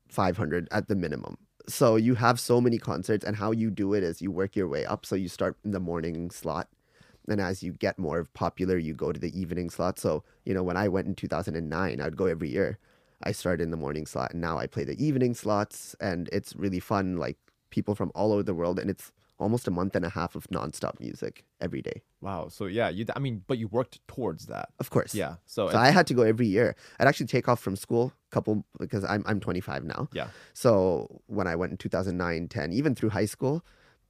500 0.09 0.67
at 0.71 0.87
the 0.87 0.95
minimum 0.95 1.37
so 1.71 1.95
you 1.95 2.15
have 2.15 2.39
so 2.39 2.61
many 2.61 2.77
concerts 2.77 3.23
and 3.25 3.35
how 3.35 3.51
you 3.51 3.69
do 3.69 3.93
it 3.93 4.03
is 4.03 4.21
you 4.21 4.31
work 4.31 4.55
your 4.55 4.67
way 4.67 4.85
up. 4.85 5.05
So 5.05 5.15
you 5.15 5.29
start 5.29 5.57
in 5.63 5.71
the 5.71 5.79
morning 5.79 6.31
slot 6.31 6.67
and 7.27 7.39
as 7.39 7.61
you 7.61 7.73
get 7.73 7.99
more 7.99 8.25
popular 8.33 8.77
you 8.77 8.93
go 8.93 9.11
to 9.11 9.19
the 9.19 9.37
evening 9.39 9.69
slot. 9.69 9.99
So 9.99 10.23
you 10.45 10.53
know 10.53 10.63
when 10.63 10.77
i 10.77 10.87
went 10.87 11.07
in 11.07 11.15
2009 11.15 12.01
i'd 12.01 12.17
go 12.17 12.25
every 12.25 12.49
year. 12.49 12.77
I 13.21 13.33
started 13.33 13.63
in 13.63 13.71
the 13.71 13.77
morning 13.77 14.05
slot 14.05 14.31
and 14.31 14.41
now 14.41 14.57
i 14.57 14.67
play 14.67 14.83
the 14.83 15.03
evening 15.03 15.33
slots 15.33 15.95
and 15.99 16.29
it's 16.31 16.55
really 16.55 16.79
fun 16.79 17.17
like 17.17 17.37
people 17.69 17.95
from 17.95 18.11
all 18.15 18.31
over 18.31 18.43
the 18.43 18.53
world 18.53 18.79
and 18.79 18.89
it's 18.89 19.11
almost 19.39 19.67
a 19.67 19.71
month 19.71 19.95
and 19.95 20.05
a 20.05 20.09
half 20.09 20.35
of 20.35 20.47
nonstop 20.49 20.99
music 20.99 21.43
every 21.61 21.81
day 21.81 22.01
Wow. 22.21 22.49
So 22.49 22.65
yeah, 22.65 22.89
you. 22.89 23.05
I 23.15 23.19
mean, 23.19 23.43
but 23.47 23.57
you 23.57 23.69
worked 23.69 24.05
towards 24.07 24.47
that. 24.47 24.69
of 24.79 24.89
course 24.89 25.15
Yeah. 25.15 25.35
So, 25.45 25.69
so 25.69 25.77
i 25.77 25.89
had 25.89 26.05
to 26.07 26.13
go 26.13 26.23
every 26.23 26.47
year 26.47 26.75
i'd 26.99 27.07
actually 27.07 27.27
take 27.27 27.47
off 27.47 27.59
from 27.61 27.75
school 27.75 28.11
a 28.29 28.33
couple 28.35 28.65
because 28.77 29.03
i'm, 29.05 29.23
I'm 29.25 29.39
25 29.39 29.85
now 29.85 30.09
yeah. 30.13 30.27
So 30.53 31.21
when 31.27 31.47
I 31.47 31.55
went 31.55 31.71
in 31.71 31.77
2009, 31.77 32.47
10, 32.47 32.73
even 32.73 32.95
through 32.95 33.09
high 33.09 33.25
school, 33.25 33.63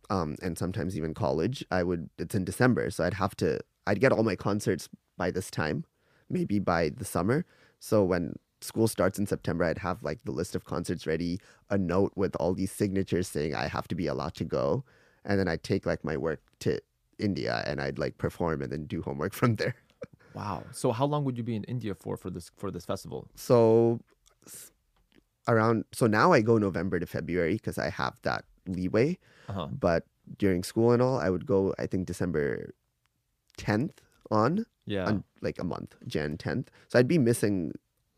um, 0.10 0.36
and 0.42 0.58
sometimes 0.58 0.98
even 0.98 1.14
college, 1.14 1.64
I 1.70 1.84
would, 1.84 2.10
it's 2.18 2.34
in 2.34 2.44
December. 2.44 2.90
So 2.90 3.04
I'd 3.04 3.14
have 3.16 3.36
to, 3.38 3.60
I'd 3.86 4.00
get 4.00 4.12
all 4.12 4.24
my 4.24 4.36
concerts 4.36 4.90
by 5.18 5.30
this 5.32 5.52
time, 5.52 5.86
maybe 6.30 6.58
by 6.60 6.90
the 6.90 7.06
summer. 7.06 7.46
So 7.80 8.04
when 8.04 8.36
school 8.62 8.88
starts 8.88 9.20
in 9.20 9.28
September, 9.28 9.66
I'd 9.66 9.80
have 9.80 10.02
like 10.02 10.24
the 10.24 10.32
list 10.32 10.56
of 10.56 10.66
concerts 10.66 11.06
ready, 11.06 11.40
a 11.70 11.78
note 11.78 12.14
with 12.16 12.36
all 12.38 12.54
these 12.54 12.72
signatures 12.72 13.28
saying 13.28 13.54
I 13.54 13.68
have 13.68 13.88
to 13.90 13.96
be 13.96 14.08
allowed 14.08 14.34
to 14.36 14.46
go. 14.46 14.84
And 15.26 15.40
then 15.40 15.48
I'd 15.48 15.64
take 15.64 15.86
like 15.86 16.04
my 16.04 16.18
work 16.18 16.42
to 16.60 16.80
India 17.18 17.64
and 17.68 17.82
I'd 17.82 18.00
like 18.00 18.18
perform 18.18 18.62
and 18.62 18.72
then 18.72 18.86
do 18.86 19.02
homework 19.02 19.34
from 19.40 19.56
there. 19.56 19.76
Wow. 20.34 20.64
So 20.72 20.92
how 20.92 21.06
long 21.06 21.24
would 21.26 21.38
you 21.38 21.44
be 21.44 21.56
in 21.56 21.64
India 21.66 21.94
for 21.96 22.16
for 22.18 22.30
this 22.30 22.52
for 22.58 22.72
this 22.72 22.86
festival? 22.86 23.28
So 23.36 24.00
around, 25.48 25.86
so 25.92 26.08
now 26.08 26.32
I 26.32 26.42
go 26.42 26.58
November 26.58 27.00
to 27.00 27.06
February 27.06 27.54
because 27.56 27.78
I 27.78 27.90
have 27.90 28.20
that 28.24 28.46
leeway. 28.68 29.18
Uh 29.48 29.54
huh. 29.54 29.68
but 29.68 30.06
during 30.38 30.64
school 30.64 30.92
and 30.92 31.02
all, 31.02 31.18
I 31.18 31.30
would 31.30 31.46
go. 31.48 31.74
I 31.80 31.88
think 31.88 32.06
December 32.06 32.72
tenth 33.58 34.00
on, 34.30 34.66
Yeah. 34.86 35.06
on 35.08 35.24
like 35.42 35.58
a 35.58 35.64
month, 35.64 35.96
Jan 36.06 36.38
tenth. 36.38 36.70
So 36.88 37.00
I'd 37.00 37.08
be 37.08 37.18
missing 37.18 37.74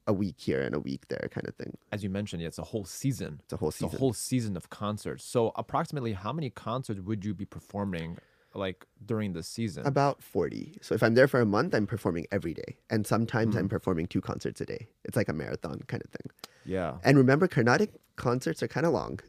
a 0.07 0.13
week 0.13 0.35
here 0.39 0.61
and 0.61 0.73
a 0.75 0.79
week 0.79 1.07
there, 1.09 1.29
kind 1.31 1.47
of 1.47 1.55
thing. 1.55 1.77
As 1.91 2.03
you 2.03 2.09
mentioned, 2.09 2.41
yeah, 2.41 2.47
it's 2.47 2.57
a 2.59 2.63
whole 2.63 2.85
season. 2.85 3.39
It's 3.43 3.53
a 3.53 3.57
whole 3.57 3.71
season. 3.71 3.85
It's 3.87 3.95
a 3.95 3.99
whole 3.99 4.13
season 4.13 4.57
of 4.57 4.69
concerts. 4.69 5.23
So 5.23 5.51
approximately 5.55 6.13
how 6.13 6.33
many 6.33 6.49
concerts 6.49 6.99
would 7.01 7.23
you 7.23 7.33
be 7.33 7.45
performing 7.45 8.17
like 8.53 8.85
during 9.05 9.33
the 9.33 9.43
season? 9.43 9.85
About 9.85 10.21
forty. 10.21 10.73
So 10.81 10.93
if 10.95 11.03
I'm 11.03 11.13
there 11.13 11.27
for 11.27 11.39
a 11.39 11.45
month, 11.45 11.73
I'm 11.73 11.87
performing 11.87 12.25
every 12.31 12.53
day, 12.53 12.77
and 12.89 13.05
sometimes 13.07 13.55
Mm. 13.55 13.59
I'm 13.59 13.69
performing 13.69 14.07
two 14.07 14.21
concerts 14.21 14.59
a 14.59 14.65
day. 14.65 14.87
It's 15.05 15.15
like 15.15 15.29
a 15.29 15.33
marathon 15.33 15.79
kind 15.87 16.03
of 16.03 16.09
thing. 16.09 16.31
yeah. 16.65 16.97
And 17.03 17.17
remember, 17.17 17.47
Carnatic 17.47 17.91
concerts 18.17 18.61
are 18.61 18.67
kind 18.67 18.85
of 18.85 18.91
long. 18.93 19.19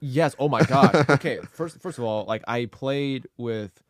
Yes. 0.00 0.36
Oh 0.38 0.48
my 0.48 0.62
God. 0.62 0.94
okay. 1.10 1.38
First, 1.52 1.80
first 1.80 1.98
of 1.98 2.04
all, 2.04 2.24
like 2.26 2.42
I 2.46 2.66
played 2.66 3.26
with 3.38 3.82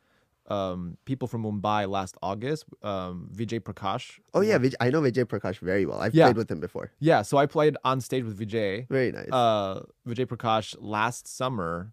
um, 0.51 0.97
people 1.05 1.29
from 1.29 1.45
Mumbai 1.45 1.89
last 1.89 2.17
August. 2.23 2.65
Um, 2.83 3.31
Vijay 3.35 3.61
Prakash. 3.61 4.19
Oh 4.35 4.41
yeah, 4.41 4.59
Vij- 4.59 4.75
I 4.81 4.91
know 4.91 5.01
Vijay 5.01 5.25
Prakash 5.25 5.59
very 5.61 5.87
well. 5.87 6.01
I've 6.01 6.15
Yeah. 6.15 6.27
played 6.27 6.37
with 6.37 6.51
him 6.51 6.61
before. 6.61 6.91
Yeah. 6.99 7.23
So 7.23 7.39
I 7.39 7.47
played 7.47 7.77
on 7.85 8.01
stage 8.01 8.25
with 8.25 8.39
Vijay. 8.39 8.89
Very 8.89 9.13
nice. 9.13 9.29
Uh, 9.31 9.83
Vijay 10.09 10.27
Prakash 10.27 10.75
last 10.81 11.29
summer, 11.29 11.93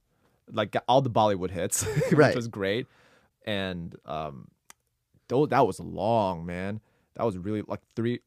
like 0.51 0.71
got 0.71 0.83
all 0.87 1.01
the 1.01 1.09
Bollywood 1.11 1.51
hits, 1.51 1.83
which 2.09 2.11
Right. 2.13 2.35
was 2.35 2.47
great. 2.47 2.87
And 3.45 3.95
um, 4.05 4.47
that 5.29 5.65
was 5.67 5.79
long, 5.79 6.45
man. 6.45 6.81
That 7.15 7.25
was 7.25 7.37
really 7.37 7.61
like 7.67 7.81
three. 7.95 8.19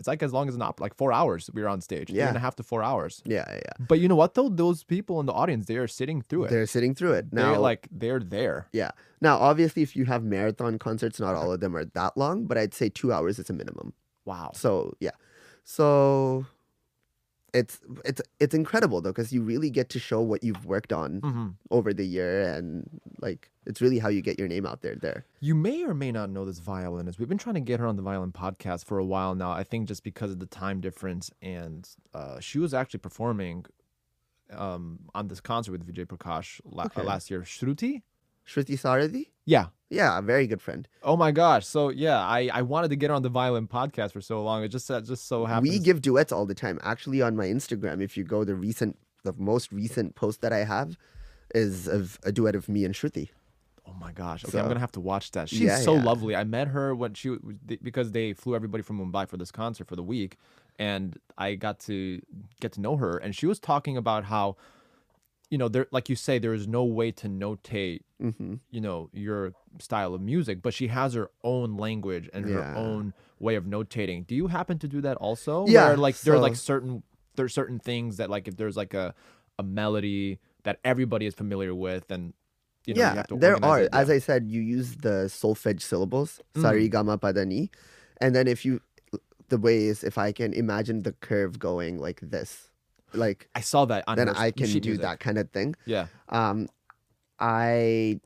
It's 0.00 0.08
like 0.08 0.22
as 0.24 0.32
long 0.32 0.48
as 0.48 0.56
an 0.56 0.62
op, 0.62 0.80
like 0.80 0.94
four 0.96 1.12
hours 1.12 1.48
we 1.54 1.62
were 1.62 1.68
on 1.68 1.80
stage. 1.80 2.08
Three 2.08 2.18
Yeah. 2.18 2.28
and 2.28 2.36
a 2.36 2.40
half 2.40 2.56
to 2.56 2.64
four 2.64 2.82
hours. 2.82 3.22
yeah, 3.24 3.44
yeah. 3.52 3.86
But 3.90 4.00
you 4.00 4.08
know 4.08 4.16
what 4.16 4.34
though? 4.34 4.48
Those 4.48 4.82
people 4.82 5.20
in 5.20 5.26
the 5.26 5.32
audience, 5.32 5.66
they 5.66 5.76
are 5.76 5.86
sitting 5.86 6.22
through 6.22 6.44
it. 6.44 6.50
They're 6.50 6.66
sitting 6.66 6.94
through 6.96 7.12
it 7.12 7.26
They're 7.30 7.52
now. 7.52 7.60
like 7.60 7.86
they're 7.92 8.18
there. 8.18 8.66
Yeah. 8.72 8.90
Now, 9.20 9.36
obviously, 9.38 9.82
if 9.82 9.94
you 9.94 10.06
have 10.06 10.24
marathon 10.24 10.78
concerts, 10.78 11.20
not 11.20 11.34
all 11.36 11.52
of 11.52 11.60
them 11.60 11.76
are 11.76 11.84
that 11.84 12.16
long, 12.16 12.46
but 12.46 12.56
I'd 12.58 12.74
say 12.74 12.88
two 12.88 13.12
hours 13.12 13.38
is 13.38 13.50
a 13.50 13.52
minimum. 13.52 13.92
Wow. 14.24 14.50
So 14.54 14.94
yeah, 15.00 15.16
so 15.64 16.46
it's 17.54 17.80
it's 18.04 18.20
it's 18.38 18.54
incredible 18.54 19.00
though 19.00 19.10
because 19.10 19.32
you 19.32 19.42
really 19.42 19.70
get 19.70 19.88
to 19.90 19.98
show 19.98 20.20
what 20.20 20.42
you've 20.44 20.64
worked 20.66 20.92
on 20.92 21.20
hmm 21.20 21.48
over 21.70 21.92
the 21.92 22.04
year, 22.06 22.42
and 22.54 22.88
like 23.20 23.50
it's 23.66 23.80
really 23.80 23.98
how 23.98 24.08
you 24.08 24.22
get 24.22 24.38
your 24.38 24.48
name 24.48 24.66
out 24.66 24.82
there. 24.82 24.96
There. 24.96 25.24
You 25.40 25.54
may 25.54 25.84
or 25.84 25.94
may 25.94 26.10
not 26.12 26.30
know 26.30 26.44
this 26.44 26.58
violinist. 26.58 27.18
We've 27.18 27.28
been 27.28 27.38
trying 27.38 27.54
to 27.56 27.60
get 27.60 27.78
her 27.80 27.86
on 27.86 27.96
the 27.96 28.02
violin 28.02 28.32
podcast 28.32 28.84
for 28.84 28.98
a 28.98 29.04
while 29.04 29.34
now. 29.34 29.50
I 29.52 29.64
think 29.64 29.88
just 29.88 30.02
because 30.04 30.30
of 30.30 30.38
the 30.40 30.46
time 30.46 30.80
difference, 30.80 31.30
and 31.42 31.88
uh, 32.14 32.40
she 32.40 32.58
was 32.58 32.72
actually 32.74 33.00
performing 33.00 33.66
um, 34.52 35.00
on 35.14 35.28
this 35.28 35.40
concert 35.40 35.72
with 35.72 35.86
Vijay 35.86 36.06
Prakash 36.06 36.60
la- 36.64 36.84
Okay. 36.86 37.00
uh, 37.00 37.04
last 37.04 37.30
year. 37.30 37.42
Shruti? 37.42 38.02
Shruti 38.46 38.78
Sarathy. 38.78 39.26
Yeah. 39.44 39.66
Yeah, 39.92 40.18
a 40.18 40.22
very 40.22 40.46
good 40.46 40.62
friend. 40.62 40.86
Oh 41.02 41.16
my 41.16 41.32
gosh. 41.32 41.66
So 41.66 41.88
yeah, 41.88 42.20
I, 42.20 42.48
I 42.52 42.62
wanted 42.62 42.90
to 42.90 42.96
get 42.96 43.10
her 43.10 43.14
on 43.16 43.22
the 43.22 43.28
violin 43.28 43.66
podcast 43.66 44.12
for 44.12 44.20
so 44.20 44.40
long. 44.42 44.62
It 44.62 44.68
just 44.68 44.88
uh, 44.90 45.00
just 45.00 45.26
so 45.26 45.46
happens. 45.46 45.68
We 45.70 45.78
give 45.80 46.00
duets 46.00 46.30
all 46.30 46.46
the 46.46 46.54
time. 46.54 46.78
Actually, 46.82 47.22
on 47.22 47.34
my 47.36 47.46
Instagram, 47.46 48.00
if 48.00 48.16
you 48.16 48.22
go 48.22 48.44
the 48.44 48.54
recent, 48.54 48.96
the 49.24 49.32
most 49.36 49.72
recent 49.72 50.14
post 50.14 50.42
that 50.42 50.52
I 50.52 50.58
have 50.64 50.96
is 51.54 51.88
of 51.88 52.20
a 52.22 52.30
duet 52.30 52.54
of 52.54 52.68
me 52.68 52.84
and 52.84 52.94
Shruti. 52.94 53.30
Oh 53.84 53.92
my 54.00 54.12
gosh. 54.12 54.44
Okay, 54.44 54.52
So- 54.52 54.60
I'm 54.60 54.68
gonna 54.68 54.78
have 54.78 54.92
to 54.92 55.00
watch 55.00 55.32
that. 55.32 55.48
She's 55.48 55.60
Yeah, 55.62 55.78
so 55.78 55.94
yeah. 55.96 56.04
lovely. 56.04 56.36
I 56.36 56.44
met 56.44 56.68
her 56.68 56.94
when 56.94 57.14
she 57.14 57.36
because 57.82 58.12
they 58.12 58.32
flew 58.32 58.54
everybody 58.54 58.84
from 58.84 59.00
Mumbai 59.00 59.28
for 59.28 59.36
this 59.38 59.50
concert 59.50 59.88
for 59.88 59.96
the 59.96 60.04
week, 60.04 60.36
and 60.78 61.18
I 61.36 61.56
got 61.56 61.80
to 61.80 62.22
get 62.60 62.70
to 62.74 62.80
know 62.80 62.96
her. 62.96 63.16
And 63.18 63.34
she 63.34 63.46
was 63.46 63.58
talking 63.58 63.96
about 63.96 64.22
how, 64.26 64.54
you 65.50 65.58
know, 65.58 65.68
there 65.68 65.86
like 65.90 66.08
you 66.08 66.16
say, 66.16 66.38
there 66.38 66.54
is 66.54 66.66
no 66.68 66.84
way 66.84 67.10
to 67.12 67.28
notate, 67.28 68.02
hmm 68.20 68.54
you 68.70 68.80
know, 68.80 69.10
your 69.12 69.52
style 69.78 70.14
of 70.14 70.20
music, 70.20 70.62
but 70.62 70.72
she 70.72 70.86
has 70.88 71.14
her 71.14 71.30
own 71.42 71.76
language 71.76 72.28
and 72.32 72.44
her 72.48 72.76
own 72.76 73.12
way 73.38 73.54
of 73.56 73.64
notating. 73.64 74.26
Do 74.26 74.34
you 74.34 74.46
happen 74.46 74.78
to 74.78 74.88
do 74.88 75.00
that 75.00 75.16
also? 75.16 75.66
Yeah, 75.66 75.88
Where, 75.88 75.96
like 75.96 76.18
there 76.20 76.34
are 76.34 76.38
like 76.38 76.56
so- 76.56 76.62
certain 76.62 77.02
there's 77.36 77.52
certain 77.54 77.78
things 77.78 78.16
that 78.18 78.30
like 78.30 78.46
if 78.48 78.56
there's 78.56 78.76
like 78.76 78.94
a 78.94 79.14
a 79.58 79.62
melody 79.62 80.38
that 80.62 80.78
everybody 80.84 81.26
is 81.26 81.34
familiar 81.34 81.74
with 81.74 82.10
and 82.10 82.32
you 82.86 82.94
know, 82.94 83.00
you 83.00 83.06
yeah, 83.06 83.14
have 83.16 83.26
to 83.28 83.36
there 83.36 83.62
are. 83.62 83.80
it. 83.80 83.90
As 83.92 84.08
I 84.08 84.18
said, 84.18 84.48
you 84.48 84.60
use 84.62 84.96
the 84.96 85.28
solfege 85.28 85.82
syllables, 85.82 86.40
Mm. 86.56 86.62
sari, 86.62 86.88
gama, 86.88 87.18
pada, 87.18 87.46
ni, 87.46 87.70
and 88.20 88.34
then 88.34 88.48
if 88.48 88.64
you, 88.64 88.80
the 89.48 89.58
way 89.58 89.84
is 89.84 90.02
if 90.02 90.16
I 90.16 90.32
can 90.32 90.52
imagine 90.54 91.02
the 91.02 91.12
curve 91.12 91.58
going 91.58 91.98
like 91.98 92.20
this, 92.22 92.69
like 93.14 93.48
I 93.54 93.60
saw 93.60 93.84
that 93.86 94.04
on 94.06 94.16
then 94.16 94.28
her 94.28 94.34
I 94.36 94.50
can 94.50 94.66
do 94.66 94.80
music. 94.80 95.02
that 95.02 95.20
kind 95.20 95.38
of 95.38 95.50
thing. 95.50 95.74
Yeah. 95.86 96.06
Um, 96.28 96.68
I 97.38 98.20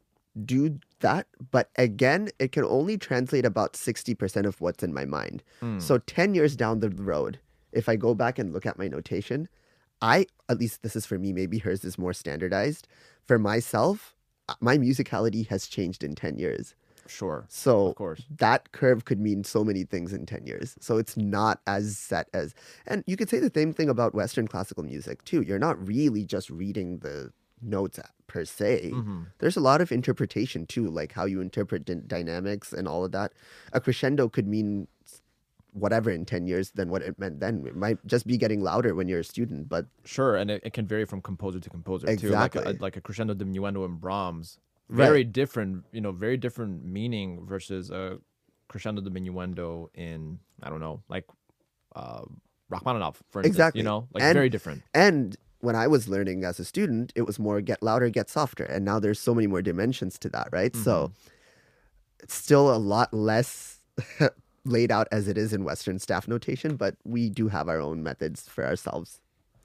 do 0.45 0.79
that, 1.01 1.27
but 1.51 1.71
again, 1.77 2.31
it 2.39 2.53
can 2.53 2.65
only 2.65 2.99
translate 2.99 3.45
about 3.45 3.75
60% 3.75 4.47
of 4.47 4.61
what's 4.61 4.83
in 4.83 4.93
my 4.93 5.05
mind. 5.05 5.43
Mm. 5.63 5.81
So 5.81 5.99
10 5.99 6.35
years 6.35 6.57
down 6.57 6.81
the 6.81 6.91
road, 6.91 7.39
if 7.73 7.89
I 7.89 7.97
go 7.97 8.15
back 8.15 8.39
and 8.39 8.53
look 8.53 8.67
at 8.67 8.79
my 8.79 8.89
notation, 8.89 9.49
I, 10.03 10.27
at 10.49 10.59
least 10.59 10.83
this 10.83 10.97
is 10.97 11.07
for 11.07 11.19
me, 11.19 11.33
maybe 11.33 11.59
hers 11.59 11.85
is 11.85 11.99
more 11.99 12.13
standardized. 12.13 12.89
For 13.27 13.39
myself, 13.39 14.15
uh, 14.49 14.55
my 14.61 14.77
musicality 14.77 15.47
has 15.49 15.67
changed 15.67 16.03
in 16.03 16.15
10 16.15 16.39
years. 16.39 16.75
Sure. 17.07 17.45
So 17.49 17.89
Of 17.89 17.97
course. 17.97 18.23
that 18.39 18.73
curve 18.73 19.05
could 19.05 19.21
mean 19.21 19.45
so 19.45 19.65
many 19.65 19.85
things 19.85 20.13
in 20.13 20.27
10 20.27 20.47
years. 20.47 20.77
So 20.81 20.97
it's 20.99 21.17
not 21.17 21.61
as 21.67 21.97
set 21.99 22.29
as, 22.33 22.55
and 22.87 23.05
you 23.07 23.17
could 23.17 23.29
say 23.29 23.39
the 23.41 23.51
same 23.55 23.73
thing 23.73 23.89
about 23.89 24.15
Western 24.15 24.49
classical 24.49 24.83
music 24.85 25.25
too. 25.25 25.43
You're 25.43 25.59
not 25.59 25.77
really 25.87 26.25
just 26.25 26.51
reading 26.51 26.99
the 26.99 27.33
notes 27.63 27.99
per 28.27 28.45
se. 28.45 28.91
Mhm. 28.93 29.27
There's 29.39 29.57
a 29.57 29.61
lot 29.61 29.81
of 29.81 29.91
interpretation 29.93 30.67
too, 30.67 30.89
like 30.89 31.13
how 31.13 31.25
you 31.25 31.41
interpret 31.41 31.85
d- 31.85 32.01
dynamics 32.07 32.73
and 32.73 32.87
all 32.89 33.05
of 33.05 33.13
that. 33.13 33.33
A 33.73 33.81
crescendo 33.81 34.29
could 34.29 34.47
mean 34.47 34.89
whatever 35.73 36.09
in 36.11 36.25
10 36.25 36.47
years 36.47 36.71
than 36.73 36.89
what 36.89 37.03
it 37.03 37.19
meant 37.19 37.41
then. 37.41 37.67
It 37.67 37.75
might 37.75 37.99
just 38.07 38.27
be 38.27 38.37
getting 38.37 38.61
louder 38.61 38.95
when 38.95 39.09
you're 39.09 39.21
a 39.21 39.25
student, 39.25 39.69
but 39.69 39.87
Sure, 40.05 40.37
and 40.37 40.51
it, 40.51 40.63
it 40.65 40.73
can 40.73 40.87
vary 40.87 41.05
from 41.05 41.21
composer 41.21 41.59
to 41.59 41.69
composer 41.69 42.07
too. 42.17 42.29
Like 42.31 42.55
a, 42.55 42.59
Exactly. 42.61 42.79
like 42.81 42.97
a 42.97 43.01
crescendo 43.01 43.35
diminuendo 43.35 43.85
in 43.85 43.97
Brahms, 43.97 44.59
Right. 44.89 45.07
very 45.07 45.25
different. 45.25 45.85
You 45.93 46.01
know, 46.01 46.13
very 46.13 46.37
different 46.37 46.85
meaning 46.85 47.47
versus 47.47 47.91
a 47.91 48.19
crescendo 48.69 49.01
diminuendo 49.03 49.89
in 49.95 50.39
I 50.63 50.69
don't 50.71 50.81
know, 50.81 51.03
like 51.09 51.27
uh, 51.97 52.23
Rachmaninoff, 52.69 53.23
for 53.31 53.41
instance. 53.41 53.47
Exactly. 53.55 53.81
You 53.81 53.85
know, 53.85 54.09
like 54.13 54.23
And- 54.23 54.35
very 54.35 54.49
different. 54.49 54.83
And 54.95 55.37
when 55.61 55.75
I 55.77 55.87
was 55.87 56.09
learning 56.09 56.45
as 56.45 56.59
a 56.61 56.65
student, 56.65 57.13
it 57.17 57.23
was 57.23 57.39
more 57.39 57.61
get 57.63 57.83
louder, 57.83 58.09
get 58.11 58.29
softer. 58.29 58.65
And 58.65 58.85
now 58.85 58.99
there's 59.01 59.19
so 59.19 59.35
many 59.35 59.47
more 59.47 59.63
dimensions 59.63 60.19
to 60.19 60.29
that, 60.31 60.49
right? 60.53 60.75
So 60.77 61.13
it's 62.23 62.35
still 62.35 62.75
a 62.75 62.77
lot 62.77 63.15
less 63.15 63.81
laid 64.67 64.91
out 64.93 65.09
as 65.13 65.29
it 65.29 65.39
is 65.39 65.53
in 65.55 65.65
Western 65.65 65.99
staff 65.99 66.29
notation, 66.29 66.77
but 66.77 66.97
we 67.05 67.31
do 67.31 67.49
have 67.49 67.69
our 67.69 67.81
own 67.81 68.03
methods 68.03 68.47
for 68.49 68.65
ourselves. 68.67 69.21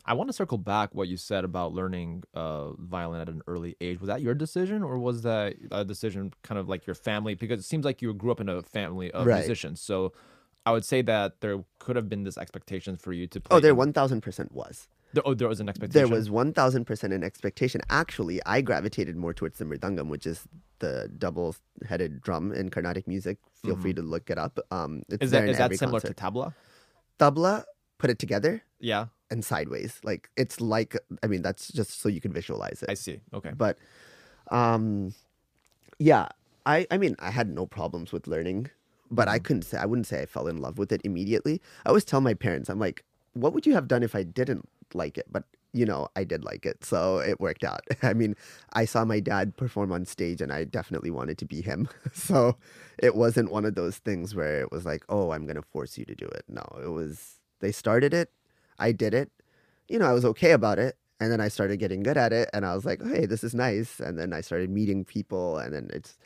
I 0.05 0.13
want 0.13 0.29
to 0.29 0.33
circle 0.33 0.57
back 0.57 0.95
what 0.95 1.07
you 1.07 1.17
said 1.17 1.43
about 1.43 1.73
learning 1.73 2.23
uh, 2.33 2.71
violin 2.73 3.21
at 3.21 3.29
an 3.29 3.41
early 3.47 3.75
age. 3.81 3.99
Was 3.99 4.07
that 4.07 4.21
your 4.21 4.33
decision, 4.33 4.81
or 4.81 4.97
was 4.97 5.21
that 5.23 5.55
a 5.71 5.85
decision 5.85 6.33
kind 6.41 6.57
of 6.57 6.67
like 6.67 6.87
your 6.87 6.95
family? 6.95 7.35
Because 7.35 7.59
it 7.59 7.65
seems 7.65 7.85
like 7.85 8.01
you 8.01 8.13
grew 8.13 8.31
up 8.31 8.39
in 8.39 8.49
a 8.49 8.61
family 8.61 9.11
of 9.11 9.27
Right. 9.27 9.39
musicians. 9.39 9.81
So 9.81 10.13
I 10.65 10.71
would 10.71 10.85
say 10.85 11.01
that 11.03 11.41
there 11.41 11.63
could 11.79 11.95
have 11.95 12.09
been 12.09 12.23
this 12.23 12.37
expectation 12.37 12.95
for 12.95 13.13
you 13.13 13.27
to 13.27 13.39
play. 13.39 13.57
Oh, 13.57 13.59
there 13.59 13.75
1000% 13.75 14.51
was. 14.51 14.87
there- 15.13 15.23
oh, 15.25 15.33
there 15.33 15.47
was 15.47 15.59
an 15.59 15.67
expectation. 15.69 16.07
There 16.09 16.15
was 16.15 16.29
1000% 16.29 17.13
an 17.13 17.23
expectation. 17.23 17.81
Actually, 17.89 18.39
I 18.45 18.61
gravitated 18.61 19.15
more 19.15 19.33
towards 19.33 19.57
the 19.57 19.65
mridangam, 19.65 20.07
which 20.07 20.25
is 20.27 20.47
the 20.79 21.09
double 21.17 21.55
headed 21.87 22.21
drum 22.21 22.51
in 22.51 22.69
Carnatic 22.69 23.07
music. 23.07 23.37
Feel 23.63 23.75
free 23.75 23.93
to 23.93 24.01
look 24.01 24.29
it 24.29 24.37
up. 24.37 24.59
Um, 24.71 25.01
it's 25.09 25.15
Mm-hmm. 25.15 25.23
Is 25.25 25.31
that 25.31 25.49
is 25.49 25.57
that 25.57 25.75
similar 25.77 25.99
concert. 25.99 26.15
to 26.17 26.23
tabla? 26.23 26.53
tabla, 27.19 27.63
put 27.97 28.09
it 28.09 28.19
together, 28.19 28.61
Yeah, 28.79 29.07
and 29.31 29.43
sideways. 29.43 29.99
Like 30.03 30.29
it's 30.37 30.61
like 30.61 30.95
I 31.23 31.27
mean 31.27 31.41
that's 31.41 31.71
just 31.71 32.01
so 32.01 32.09
you 32.09 32.21
can 32.21 32.33
visualize 32.33 32.83
it. 32.83 32.89
I 32.89 32.95
see. 32.95 33.21
Okay. 33.33 33.51
But 33.55 33.77
um 34.51 35.13
yeah, 35.99 36.29
I 36.65 36.87
I 36.91 36.97
mean 36.97 37.15
I 37.19 37.31
had 37.31 37.49
no 37.49 37.65
problems 37.65 38.11
with 38.11 38.27
learning, 38.27 38.69
but 39.11 39.27
Mm-hmm. 39.27 39.35
I 39.35 39.39
couldn't 39.39 39.63
say 39.63 39.77
I 39.77 39.85
wouldn't 39.85 40.07
say 40.07 40.21
I 40.21 40.25
fell 40.25 40.47
in 40.47 40.57
love 40.57 40.77
with 40.77 40.91
it 40.91 41.01
immediately. 41.03 41.61
I 41.85 41.89
always 41.89 42.05
tell 42.05 42.21
my 42.21 42.33
parents 42.33 42.69
I'm 42.69 42.79
like, 42.79 43.03
what 43.33 43.53
would 43.53 43.65
you 43.65 43.73
have 43.73 43.87
done 43.87 44.03
if 44.03 44.15
I 44.15 44.23
didn't 44.23 44.67
like 44.93 45.17
it? 45.17 45.27
But 45.31 45.43
you 45.71 45.85
know, 45.85 46.07
I 46.15 46.23
did 46.23 46.43
like 46.43 46.65
it, 46.65 46.83
so 46.83 47.19
it 47.19 47.39
worked 47.39 47.63
out. 47.63 47.81
I 48.01 48.13
mean, 48.13 48.35
I 48.73 48.85
saw 48.85 49.05
my 49.05 49.19
dad 49.19 49.55
perform 49.55 49.91
on 49.91 50.05
stage 50.05 50.41
and 50.41 50.51
I 50.51 50.63
definitely 50.63 51.11
wanted 51.11 51.37
to 51.39 51.45
be 51.45 51.61
him. 51.61 51.89
so 52.13 52.57
it 52.97 53.15
wasn't 53.15 53.51
one 53.51 53.65
of 53.65 53.75
those 53.75 53.97
things 53.99 54.33
where 54.33 54.61
it 54.61 54.71
was 54.71 54.85
like, 54.85 55.03
"Oh, 55.09 55.31
I'm 55.31 55.45
going 55.45 55.57
to 55.57 55.61
force 55.61 55.97
you 55.97 56.05
to 56.05 56.15
do 56.15 56.25
it." 56.25 56.45
No, 56.47 56.63
it 56.83 56.89
was 56.89 57.39
they 57.59 57.71
started 57.71 58.13
it, 58.13 58.31
I 58.79 58.91
did 58.91 59.13
it. 59.13 59.31
You 59.87 59.99
know, 59.99 60.05
I 60.05 60.13
was 60.13 60.25
okay 60.25 60.51
about 60.51 60.79
it, 60.79 60.97
and 61.19 61.31
then 61.31 61.41
I 61.41 61.47
started 61.49 61.77
getting 61.77 62.01
good 62.03 62.17
at 62.17 62.31
it 62.33 62.49
and 62.53 62.65
I 62.65 62.73
was 62.75 62.85
like, 62.85 63.01
"Hey, 63.03 63.25
this 63.25 63.43
is 63.43 63.53
nice." 63.53 63.99
And 63.99 64.17
then 64.17 64.33
I 64.33 64.41
started 64.41 64.69
meeting 64.69 65.03
people 65.05 65.57
and 65.57 65.73
then 65.73 65.89
it's 65.93 66.17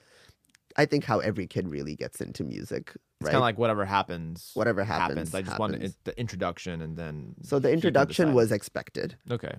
I 0.75 0.85
think 0.85 1.03
how 1.03 1.19
every 1.19 1.45
kid 1.47 1.67
really 1.69 1.95
gets 1.95 2.19
into 2.19 2.43
music, 2.43 2.89
It's 2.95 2.97
right? 3.21 3.31
kind 3.31 3.35
of 3.37 3.41
like 3.41 3.57
whatever 3.59 3.85
happens. 3.85 4.51
Whatever 4.55 4.83
happens, 4.83 5.33
I 5.35 5.41
just 5.43 5.59
wanted 5.59 5.75
happens. 5.81 5.93
it, 5.93 6.03
the 6.03 6.19
introduction 6.19 6.81
and 6.81 6.97
then. 6.97 7.35
so 7.43 7.59
the 7.59 7.71
introduction 7.71 8.33
was 8.33 8.51
expected. 8.51 9.15
okay. 9.29 9.55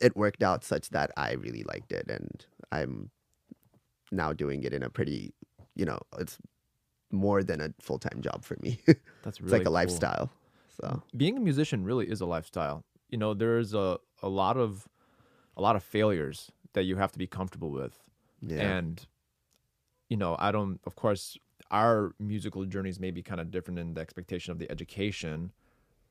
It 0.00 0.14
worked 0.16 0.42
out 0.42 0.62
such 0.64 0.90
that 0.90 1.10
I 1.16 1.32
really 1.34 1.62
liked 1.62 1.90
it 1.92 2.10
and 2.10 2.44
I'm 2.72 3.10
now 4.12 4.32
doing 4.34 4.62
it 4.64 4.72
in 4.74 4.82
a 4.82 4.90
pretty, 4.90 5.32
you 5.74 5.84
know, 5.86 6.00
it's 6.18 6.36
more 7.10 7.42
than 7.42 7.60
a 7.60 7.72
full-time 7.80 8.20
job 8.20 8.44
for 8.44 8.56
me. 8.60 8.78
That's 9.22 9.40
really 9.40 9.52
like 9.52 9.62
a 9.62 9.64
cool. 9.66 9.72
lifestyle. 9.72 10.30
So, 10.80 11.02
being 11.16 11.36
a 11.36 11.40
musician 11.40 11.84
really 11.84 12.06
is 12.06 12.20
a 12.20 12.26
lifestyle. 12.26 12.84
You 13.08 13.18
know, 13.18 13.34
there's 13.34 13.72
a, 13.72 13.98
a 14.22 14.28
lot 14.28 14.56
of 14.56 14.88
a 15.56 15.62
lot 15.62 15.76
of 15.76 15.82
failures 15.82 16.52
that 16.74 16.84
you 16.84 16.96
have 16.96 17.12
to 17.12 17.18
be 17.18 17.26
comfortable 17.26 17.70
with. 17.70 17.98
yeah. 18.42 18.60
And 18.60 19.06
you 20.08 20.16
know, 20.16 20.36
I 20.38 20.52
don't 20.52 20.80
of 20.84 20.96
course 20.96 21.38
our 21.70 22.12
musical 22.20 22.64
journeys 22.64 23.00
may 23.00 23.10
be 23.10 23.22
kind 23.22 23.40
of 23.40 23.50
different 23.50 23.78
in 23.78 23.94
the 23.94 24.00
expectation 24.00 24.52
of 24.52 24.58
the 24.58 24.70
education. 24.70 25.52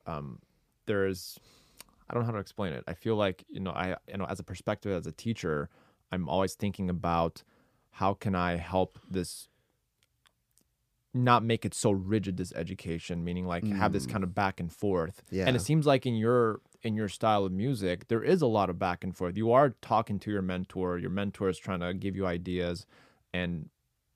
Um 0.07 0.39
there's 0.85 1.39
I 2.09 2.13
don't 2.13 2.23
know 2.23 2.27
how 2.27 2.33
to 2.33 2.39
explain 2.39 2.73
it. 2.73 2.83
I 2.87 2.93
feel 2.93 3.15
like, 3.15 3.45
you 3.47 3.59
know, 3.59 3.71
I 3.71 3.95
you 4.07 4.17
know, 4.17 4.25
as 4.25 4.39
a 4.39 4.43
perspective 4.43 4.91
as 4.91 5.05
a 5.05 5.11
teacher, 5.11 5.69
I'm 6.11 6.27
always 6.27 6.55
thinking 6.55 6.89
about 6.89 7.43
how 7.91 8.13
can 8.13 8.35
I 8.35 8.57
help 8.57 8.99
this 9.09 9.47
not 11.15 11.43
make 11.43 11.65
it 11.65 11.73
so 11.73 11.91
rigid 11.91 12.37
this 12.37 12.51
education 12.53 13.23
meaning 13.23 13.45
like 13.45 13.65
have 13.65 13.93
this 13.93 14.05
kind 14.05 14.23
of 14.23 14.35
back 14.35 14.59
and 14.59 14.71
forth. 14.71 15.23
Yeah 15.31 15.45
and 15.47 15.55
it 15.55 15.61
seems 15.61 15.85
like 15.85 16.05
in 16.05 16.15
your 16.15 16.61
in 16.83 16.95
your 16.95 17.07
style 17.09 17.45
of 17.45 17.51
music 17.51 18.07
there 18.09 18.23
is 18.23 18.41
a 18.41 18.47
lot 18.47 18.69
of 18.69 18.77
back 18.77 19.03
and 19.03 19.15
forth. 19.15 19.37
You 19.37 19.51
are 19.53 19.75
talking 19.81 20.19
to 20.19 20.31
your 20.31 20.41
mentor 20.41 20.99
your 20.99 21.09
mentor 21.09 21.49
is 21.49 21.57
trying 21.57 21.79
to 21.79 21.93
give 21.93 22.15
you 22.15 22.25
ideas 22.27 22.85
and 23.33 23.69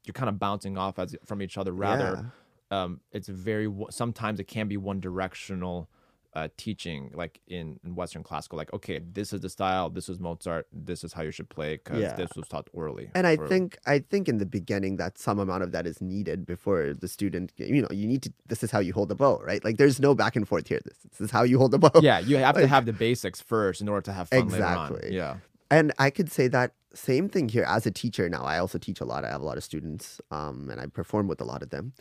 you're 0.06 0.14
kind 0.14 0.30
of 0.30 0.40
bouncing 0.40 0.78
off 0.78 1.00
as 1.00 1.16
from 1.26 1.42
each 1.42 1.58
other. 1.58 1.72
Rather 1.72 2.32
um, 2.72 3.00
it's 3.12 3.28
very 3.28 3.74
sometimes 3.90 4.40
it 4.40 4.46
can 4.46 4.68
be 4.68 4.78
one 4.78 5.00
directional 5.00 5.90
uh, 6.36 6.48
teaching 6.58 7.12
like 7.15 7.39
in, 7.48 7.80
in 7.84 7.96
western 7.96 8.22
classical 8.24 8.56
like 8.58 8.72
okay 8.72 9.00
this 9.00 9.34
is 9.34 9.39
the 9.42 9.50
style 9.50 9.89
this 9.89 10.08
is 10.10 10.20
mozart 10.20 10.68
this 10.72 11.04
is 11.04 11.12
how 11.13 11.24
you 11.24 11.32
should 11.32 11.50
play 11.50 11.76
because 11.78 12.00
Yeah. 12.02 12.15
this 12.15 12.30
was 12.36 12.48
taught 12.48 12.68
orally 12.72 13.10
And 13.15 13.26
I 13.26 13.36
think 13.50 13.78
I 13.88 13.98
think 14.00 14.30
in 14.30 14.38
the 14.38 14.46
beginning 14.46 14.98
that 14.98 15.18
some 15.18 15.39
amount 15.39 15.63
of 15.63 15.72
that 15.72 15.88
is 15.88 16.02
needed 16.02 16.46
before 16.46 16.94
the 16.94 17.08
student 17.08 17.52
you 17.58 17.82
know, 17.82 17.88
you 17.92 18.06
need 18.08 18.22
to 18.24 18.32
this 18.48 18.62
is 18.63 18.70
how 18.70 18.80
you 18.80 18.94
hold 18.94 19.10
the 19.10 19.15
bow, 19.15 19.42
right? 19.44 19.63
Like 19.63 19.78
there's 19.78 20.00
no 20.00 20.13
back 20.13 20.36
and 20.36 20.48
forth 20.48 20.68
here. 20.68 20.82
This, 20.86 20.98
this 21.12 21.22
is 21.22 21.32
how 21.32 21.42
you 21.44 21.58
hold 21.58 21.72
the 21.72 21.80
bow. 21.80 22.00
yeah 22.02 22.20
you 22.20 22.38
have 22.38 22.56
to 22.56 22.68
have 22.68 22.86
the 22.86 22.94
basics 22.94 23.42
first 23.42 23.82
in 23.82 23.89
order 23.89 24.02
to 24.10 24.13
have 24.13 24.30
fun 24.30 24.48
later 24.50 24.63
on 24.63 24.92
Exactly. 24.92 25.15
yeah 25.15 25.38
And 25.72 25.92
I 25.98 26.10
could 26.12 26.32
say 26.32 26.48
that 26.50 26.70
same 26.94 27.28
thing 27.30 27.50
here 27.50 27.65
as 27.76 27.86
a 27.86 27.92
teacher 27.92 28.26
now. 28.30 28.44
I 28.54 28.58
also 28.60 28.78
teach 28.88 29.00
a 29.02 29.06
lot. 29.12 29.20
I 29.26 29.30
have 29.30 29.42
a 29.42 29.46
lot 29.52 29.58
of 29.58 29.63
students, 29.63 30.22
um, 30.32 30.70
and 30.72 30.78
I 30.82 30.86
perform 30.88 31.28
with 31.28 31.39
a 31.42 31.46
lot 31.54 31.62
of 31.65 31.70
them. 31.70 31.94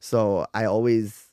So 0.00 0.46
I 0.52 0.64
always, 0.64 1.31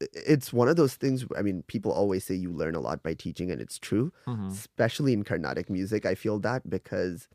it's 0.00 0.52
one 0.52 0.68
of 0.68 0.76
those 0.76 0.94
things. 0.94 1.24
I 1.36 1.42
mean, 1.42 1.62
people 1.66 1.92
always 1.92 2.24
say 2.24 2.34
you 2.34 2.52
learn 2.52 2.74
a 2.74 2.80
lot 2.80 3.02
by 3.02 3.14
teaching, 3.14 3.50
and 3.50 3.60
it's 3.60 3.78
true. 3.78 4.12
Mhm. 4.26 4.50
Especially 4.52 5.12
in 5.12 5.24
Carnatic 5.24 5.68
music, 5.70 6.06
I 6.06 6.14
feel 6.14 6.38
that 6.40 6.68
because 6.70 7.28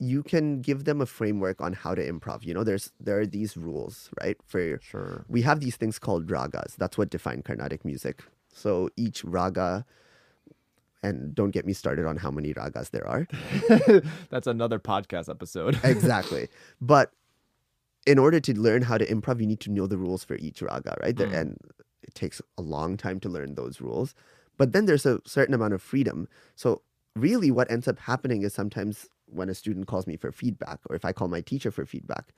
you 0.00 0.22
can 0.22 0.60
give 0.60 0.84
them 0.84 1.00
a 1.00 1.06
framework 1.06 1.60
on 1.60 1.72
how 1.72 1.94
to 1.94 2.02
improv. 2.12 2.44
You 2.44 2.54
know, 2.54 2.64
there's 2.64 2.92
there 3.00 3.18
are 3.20 3.26
these 3.26 3.56
rules, 3.56 4.10
right? 4.20 4.36
For 4.44 4.78
sure 4.82 5.24
we 5.28 5.42
have 5.42 5.60
these 5.60 5.76
things 5.76 5.98
called 5.98 6.26
ragas. 6.26 6.76
That's 6.76 6.98
what 6.98 7.10
define 7.10 7.42
Carnatic 7.42 7.84
music. 7.84 8.22
So 8.52 8.88
each 8.96 9.24
raga, 9.24 9.84
and 11.02 11.34
don't 11.34 11.50
get 11.50 11.66
me 11.66 11.72
started 11.72 12.06
on 12.06 12.16
how 12.16 12.30
many 12.30 12.52
ragas 12.54 12.90
there 12.90 13.06
are. 13.06 13.26
that's 14.30 14.46
another 14.46 14.78
podcast 14.78 15.28
episode 15.28 15.78
exactly. 15.84 16.48
But 16.80 17.12
in 18.06 18.18
order 18.18 18.40
to 18.40 18.58
learn 18.58 18.82
how 18.82 18.98
to 18.98 19.06
improv, 19.06 19.40
you 19.40 19.46
need 19.46 19.60
to 19.60 19.70
know 19.70 19.86
the 19.86 19.96
rules 19.96 20.24
for 20.24 20.36
each 20.36 20.62
raga, 20.62 20.96
right? 21.00 21.16
Mm. 21.16 21.34
And 21.34 21.58
it 22.02 22.14
takes 22.14 22.40
a 22.58 22.62
long 22.62 22.96
time 22.96 23.20
to 23.20 23.28
learn 23.28 23.54
those 23.54 23.80
rules. 23.80 24.14
But 24.56 24.72
then 24.72 24.86
there's 24.86 25.06
a 25.06 25.20
certain 25.24 25.54
amount 25.54 25.74
of 25.74 25.82
freedom. 25.82 26.28
So 26.54 26.82
really 27.16 27.50
what 27.50 27.70
ends 27.70 27.88
up 27.88 27.98
happening 27.98 28.42
is 28.42 28.52
sometimes 28.54 29.08
when 29.26 29.48
a 29.48 29.54
student 29.54 29.86
calls 29.86 30.06
me 30.06 30.16
for 30.16 30.30
feedback 30.30 30.80
or 30.88 30.96
if 30.96 31.04
I 31.04 31.12
call 31.12 31.28
my 31.28 31.40
teacher 31.40 31.70
for 31.70 31.86
feedback, 31.86 32.32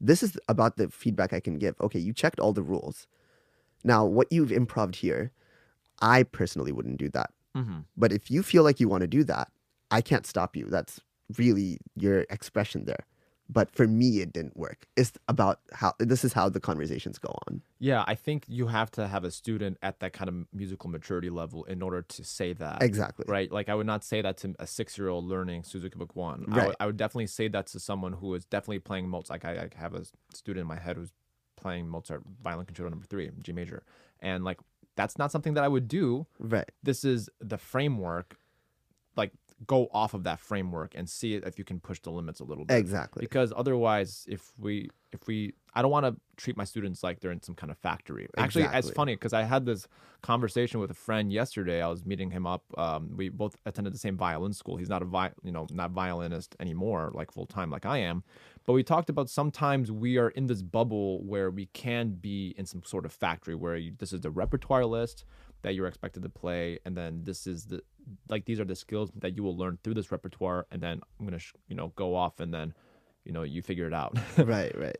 this 0.00 0.22
is 0.22 0.36
about 0.48 0.76
the 0.76 0.88
feedback 0.88 1.32
I 1.32 1.40
can 1.40 1.58
give. 1.58 1.80
Okay, 1.80 2.00
you 2.00 2.12
checked 2.12 2.40
all 2.40 2.52
the 2.52 2.62
rules. 2.62 3.06
Now, 3.84 4.04
what 4.04 4.26
you've 4.30 4.52
improved 4.52 4.96
here, 4.96 5.32
I 6.00 6.24
personally 6.24 6.72
wouldn't 6.72 6.98
do 6.98 7.08
that. 7.10 7.30
hmm 7.54 7.80
But 7.96 8.12
if 8.12 8.30
you 8.30 8.42
feel 8.42 8.64
like 8.64 8.80
you 8.80 8.88
want 8.88 9.02
to 9.02 9.06
do 9.06 9.24
that, 9.24 9.48
I 9.90 10.00
can't 10.00 10.26
stop 10.26 10.56
you. 10.56 10.66
That's 10.68 11.00
really 11.38 11.78
your 11.94 12.26
expression 12.30 12.84
there. 12.84 13.06
But 13.52 13.70
for 13.74 13.86
me 13.86 14.20
it 14.20 14.32
didn't 14.32 14.56
work. 14.56 14.86
It's 14.96 15.12
about 15.28 15.60
how 15.72 15.94
this 15.98 16.24
is 16.24 16.32
how 16.32 16.48
the 16.48 16.60
conversations 16.60 17.18
go 17.18 17.36
on. 17.46 17.62
Yeah 17.78 18.04
i 18.06 18.14
think 18.14 18.44
you 18.48 18.68
have 18.68 18.90
to 18.92 19.08
have 19.08 19.24
a 19.24 19.30
student 19.30 19.76
at 19.82 20.00
that 20.00 20.12
kind 20.12 20.28
of 20.28 20.34
musical 20.52 20.88
maturity 20.88 21.30
level 21.30 21.64
in 21.64 21.82
order 21.82 22.02
to 22.02 22.24
say 22.24 22.52
that 22.54 22.82
exactly. 22.82 23.24
right? 23.28 23.50
Like 23.50 23.68
i 23.68 23.74
would 23.74 23.86
not 23.86 24.04
say 24.04 24.22
that 24.22 24.36
to 24.38 24.54
a 24.58 24.66
six 24.66 24.96
year 24.96 25.08
old 25.08 25.24
learning 25.24 25.64
suzuki 25.64 25.98
book 25.98 26.14
one. 26.16 26.44
Right. 26.48 26.74
I, 26.80 26.86
would, 26.86 26.92
would 26.92 26.96
definitely 26.96 27.26
say 27.26 27.48
that 27.48 27.66
to 27.68 27.80
someone 27.80 28.12
who 28.12 28.34
is 28.34 28.44
definitely 28.44 28.80
playing 28.80 29.08
mozart 29.08 29.30
like 29.30 29.44
I, 29.44 29.64
I 29.64 29.68
have 29.76 29.94
a 29.94 30.04
student 30.32 30.62
in 30.62 30.66
my 30.66 30.78
head 30.78 30.96
who's 30.96 31.12
playing 31.56 31.88
mozart 31.88 32.22
violin 32.42 32.66
concerto 32.66 32.90
number 32.90 33.06
three 33.06 33.30
g 33.42 33.52
major. 33.52 33.82
And 34.20 34.44
like 34.44 34.58
that's 34.94 35.18
not 35.18 35.32
something 35.32 35.54
that 35.54 35.64
i 35.64 35.68
would 35.68 35.88
do. 35.88 36.26
Right. 36.38 36.70
This 36.82 37.04
is 37.04 37.28
the 37.40 37.58
framework 37.58 38.36
like 39.16 39.32
go 39.66 39.88
off 39.92 40.14
of 40.14 40.24
that 40.24 40.40
framework 40.40 40.94
and 40.94 41.08
see 41.08 41.34
if 41.34 41.58
you 41.58 41.64
can 41.64 41.80
push 41.80 42.00
the 42.00 42.10
limits 42.10 42.40
a 42.40 42.44
little 42.44 42.64
bit. 42.64 42.76
Exactly. 42.76 43.20
Because 43.20 43.52
otherwise, 43.56 44.24
if 44.28 44.52
we 44.58 44.90
if 45.12 45.26
we 45.26 45.52
I 45.74 45.82
don't 45.82 45.90
want 45.90 46.06
to 46.06 46.16
treat 46.36 46.56
my 46.56 46.64
students 46.64 47.02
like 47.02 47.20
they're 47.20 47.30
in 47.30 47.42
some 47.42 47.54
kind 47.54 47.70
of 47.70 47.78
factory. 47.78 48.28
Actually, 48.36 48.62
Exactly. 48.62 48.78
it's 48.78 48.96
funny 48.96 49.14
because 49.14 49.32
I 49.32 49.42
had 49.42 49.64
this 49.64 49.88
conversation 50.22 50.80
with 50.80 50.90
a 50.90 50.94
friend 50.94 51.32
yesterday. 51.32 51.80
I 51.80 51.88
was 51.88 52.04
meeting 52.04 52.30
him 52.30 52.46
up. 52.46 52.64
Um, 52.76 53.10
we 53.16 53.28
both 53.28 53.56
attended 53.64 53.94
the 53.94 53.98
same 53.98 54.16
violin 54.16 54.52
school. 54.52 54.76
He's 54.76 54.88
not 54.88 55.02
a 55.02 55.06
vi- 55.06 55.32
you 55.42 55.52
know 55.52 55.66
not 55.70 55.90
violinist 55.90 56.56
anymore, 56.60 57.10
like 57.14 57.30
full 57.30 57.46
time, 57.46 57.70
like 57.70 57.86
I 57.86 57.98
am. 57.98 58.22
But 58.64 58.74
we 58.74 58.82
talked 58.82 59.10
about 59.10 59.28
sometimes 59.28 59.90
we 59.90 60.18
are 60.18 60.28
in 60.30 60.46
this 60.46 60.62
bubble 60.62 61.22
where 61.24 61.50
we 61.50 61.66
can 61.66 62.12
be 62.12 62.54
in 62.56 62.66
some 62.66 62.82
sort 62.84 63.04
of 63.04 63.12
factory 63.12 63.54
where 63.54 63.76
you, 63.76 63.92
this 63.98 64.12
is 64.12 64.20
the 64.20 64.30
repertoire 64.30 64.86
list 64.86 65.24
that 65.62 65.74
you're 65.74 65.86
expected 65.86 66.22
to 66.22 66.28
play, 66.28 66.78
and 66.84 66.96
then 66.96 67.22
this 67.24 67.46
is 67.46 67.66
the 67.66 67.82
like 68.28 68.44
these 68.44 68.60
are 68.60 68.64
the 68.64 68.76
skills 68.76 69.10
that 69.16 69.36
you 69.36 69.42
will 69.42 69.56
learn 69.56 69.78
through 69.82 69.94
this 69.94 70.10
repertoire, 70.12 70.66
and 70.70 70.80
then 70.82 71.00
I'm 71.18 71.26
gonna 71.26 71.38
sh- 71.38 71.52
you 71.68 71.76
know 71.76 71.92
go 71.96 72.14
off 72.14 72.40
and 72.40 72.52
then 72.52 72.74
you 73.24 73.32
know 73.32 73.42
you 73.42 73.62
figure 73.62 73.86
it 73.86 73.94
out. 73.94 74.18
right 74.38 74.76
right 74.78 74.98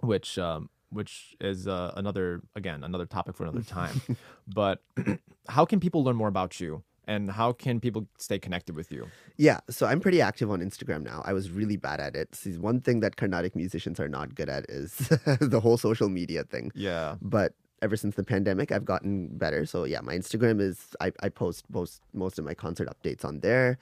which 0.00 0.38
um 0.38 0.70
which 0.90 1.36
is 1.40 1.66
uh, 1.68 1.92
another 1.96 2.40
again 2.56 2.82
another 2.84 3.04
topic 3.04 3.34
for 3.36 3.42
another 3.42 3.62
time 3.62 4.00
but 4.46 4.80
how 5.48 5.64
can 5.64 5.80
people 5.80 6.02
learn 6.04 6.16
more 6.16 6.28
about 6.28 6.60
you 6.60 6.82
and 7.06 7.30
how 7.32 7.52
can 7.52 7.80
people 7.80 8.06
stay 8.16 8.38
connected 8.38 8.74
with 8.76 8.92
you 8.92 9.06
Yeah, 9.36 9.60
so 9.70 9.86
I'm 9.86 9.98
pretty 10.00 10.20
active 10.20 10.50
on 10.50 10.60
Instagram 10.60 11.02
now. 11.02 11.22
I 11.24 11.32
was 11.32 11.50
really 11.50 11.76
bad 11.76 12.00
at 12.00 12.14
it. 12.16 12.34
See, 12.34 12.52
one 12.58 12.80
thing 12.80 13.00
that 13.00 13.16
Carnatic 13.16 13.54
musicians 13.56 13.98
are 14.00 14.08
not 14.08 14.34
good 14.34 14.48
at 14.48 14.66
is 14.68 14.96
the 15.40 15.60
whole 15.60 15.78
social 15.78 16.08
media 16.08 16.44
thing. 16.44 16.70
yeah 16.74 17.16
But 17.22 17.54
ever 17.82 17.96
since 17.96 18.16
the 18.16 18.24
pandemic, 18.24 18.72
I've 18.72 18.84
gotten 18.84 19.28
better. 19.38 19.66
So 19.66 19.84
yeah, 19.84 20.00
my 20.00 20.16
Instagram 20.16 20.60
is 20.60 20.96
I, 21.00 21.12
I 21.22 21.28
post 21.28 21.64
most 21.70 22.02
most 22.12 22.38
of 22.38 22.44
my 22.44 22.54
concert 22.54 22.88
updates 22.88 23.24
on 23.24 23.40
there. 23.40 23.78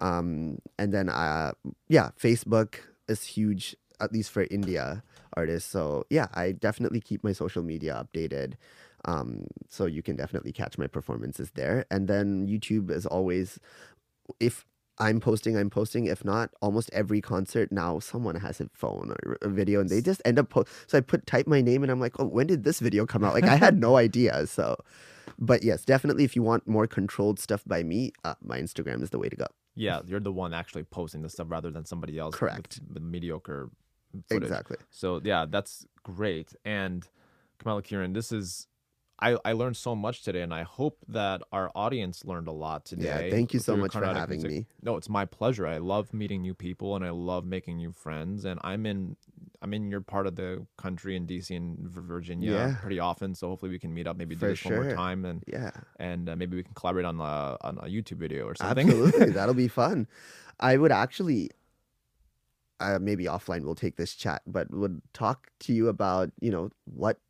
Um, 0.00 0.58
and 0.78 0.92
then 0.92 1.08
uh, 1.08 1.52
yeah, 1.88 2.10
Facebook 2.20 2.76
is 3.08 3.24
huge, 3.24 3.76
at 4.00 4.12
least 4.12 4.30
for 4.30 4.46
India 4.50 5.02
artists. 5.36 5.70
So 5.70 6.04
yeah, 6.10 6.28
I 6.34 6.52
definitely 6.52 7.00
keep 7.00 7.22
my 7.22 7.32
social 7.32 7.62
media 7.62 8.04
updated. 8.04 8.54
Um, 9.04 9.46
so 9.68 9.84
you 9.84 10.02
can 10.02 10.16
definitely 10.16 10.52
catch 10.52 10.78
my 10.78 10.86
performances 10.86 11.50
there. 11.54 11.84
And 11.90 12.08
then 12.08 12.46
YouTube 12.48 12.90
is 12.90 13.04
always, 13.04 13.58
if 14.40 14.64
I'm 14.98 15.20
posting, 15.20 15.56
I'm 15.56 15.70
posting. 15.70 16.06
If 16.06 16.24
not, 16.24 16.50
almost 16.62 16.90
every 16.92 17.20
concert 17.20 17.72
now 17.72 17.98
someone 17.98 18.36
has 18.36 18.60
a 18.60 18.68
phone 18.72 19.10
or 19.24 19.38
a 19.42 19.48
video, 19.48 19.80
and 19.80 19.88
they 19.90 20.00
just 20.00 20.22
end 20.24 20.38
up. 20.38 20.50
Po- 20.50 20.64
so 20.86 20.98
I 20.98 21.00
put 21.00 21.26
type 21.26 21.46
my 21.46 21.60
name, 21.60 21.82
and 21.82 21.90
I'm 21.90 22.00
like, 22.00 22.18
oh, 22.20 22.26
when 22.26 22.46
did 22.46 22.64
this 22.64 22.80
video 22.80 23.04
come 23.06 23.24
out? 23.24 23.34
Like 23.34 23.44
I 23.44 23.56
had 23.56 23.78
no 23.88 23.96
idea. 23.96 24.46
So, 24.46 24.76
but 25.38 25.64
yes, 25.64 25.84
definitely, 25.84 26.24
if 26.24 26.36
you 26.36 26.42
want 26.42 26.68
more 26.68 26.86
controlled 26.86 27.38
stuff 27.40 27.62
by 27.66 27.82
me, 27.82 28.12
uh, 28.24 28.34
my 28.42 28.60
Instagram 28.60 29.02
is 29.02 29.10
the 29.10 29.18
way 29.18 29.28
to 29.28 29.36
go. 29.36 29.46
yeah 29.76 30.00
you're 30.06 30.20
the 30.20 30.30
one 30.32 30.54
actually 30.54 30.84
posting 30.84 31.22
the 31.22 31.28
stuff 31.28 31.48
rather 31.50 31.70
than 31.72 31.84
somebody 31.84 32.16
else 32.18 32.36
Correct. 32.36 32.78
with, 32.92 33.02
mediocre 33.02 33.70
footage. 34.28 34.44
Exactly. 34.44 34.76
so 34.90 35.20
yeah 35.24 35.44
that's 35.50 35.84
great 36.04 36.54
and 36.64 37.08
Kamalakiran 37.58 38.14
this 38.14 38.30
is 38.30 38.68
I, 39.24 39.38
I 39.44 39.52
learned 39.52 39.76
so 39.78 39.96
much 39.96 40.22
today, 40.22 40.42
and 40.42 40.52
I 40.52 40.64
hope 40.64 40.98
that 41.08 41.40
our 41.50 41.70
audience 41.74 42.24
learned 42.26 42.46
a 42.46 42.52
lot 42.52 42.84
today. 42.84 43.04
Yeah, 43.04 43.30
thank 43.30 43.54
you 43.54 43.60
so 43.60 43.74
much 43.74 43.92
for 43.92 44.04
having 44.04 44.42
music. 44.42 44.50
me. 44.50 44.66
No, 44.82 44.96
it's 44.96 45.08
my 45.08 45.24
pleasure. 45.24 45.66
I 45.66 45.78
love 45.78 46.12
meeting 46.12 46.42
new 46.42 46.52
people, 46.52 46.94
and 46.94 47.04
I 47.04 47.10
love 47.10 47.46
making 47.46 47.78
new 47.78 47.92
friends. 47.92 48.44
And 48.44 48.60
I'm 48.62 48.84
in 48.84 49.16
I'm 49.62 49.72
in 49.72 49.90
your 49.90 50.02
part 50.02 50.26
of 50.26 50.36
the 50.36 50.66
country 50.76 51.16
in 51.16 51.26
DC 51.26 51.56
and 51.56 51.78
Virginia 51.88 52.50
Yeah. 52.52 52.76
pretty 52.82 53.00
often. 53.00 53.34
So 53.34 53.48
hopefully 53.48 53.70
we 53.70 53.78
can 53.78 53.94
meet 53.94 54.06
up, 54.06 54.18
maybe 54.18 54.34
do 54.34 54.40
For 54.40 54.48
this 54.48 54.62
one 54.62 54.74
more 54.74 54.94
time, 54.94 55.24
and 55.24 55.42
Yeah, 55.46 55.70
and 55.98 56.28
uh, 56.28 56.36
maybe 56.36 56.54
we 56.56 56.62
can 56.62 56.74
collaborate 56.74 57.06
on 57.06 57.18
a 57.20 57.56
on 57.62 57.78
a 57.78 57.86
YouTube 57.86 58.18
video 58.18 58.44
or 58.44 58.54
something. 58.54 58.86
absolutely. 58.90 59.30
That'll 59.38 59.54
be 59.54 59.68
fun. 59.68 60.06
I 60.60 60.76
would 60.76 60.92
actually, 60.92 61.50
uh, 62.78 62.98
maybe 63.00 63.24
offline 63.24 63.64
we'll 63.64 63.74
take 63.74 63.96
this 63.96 64.14
chat, 64.14 64.42
but 64.46 64.70
would 64.70 65.00
talk 65.14 65.48
to 65.60 65.72
you 65.72 65.88
about 65.88 66.30
you 66.40 66.50
know 66.50 66.68
what 66.84 67.20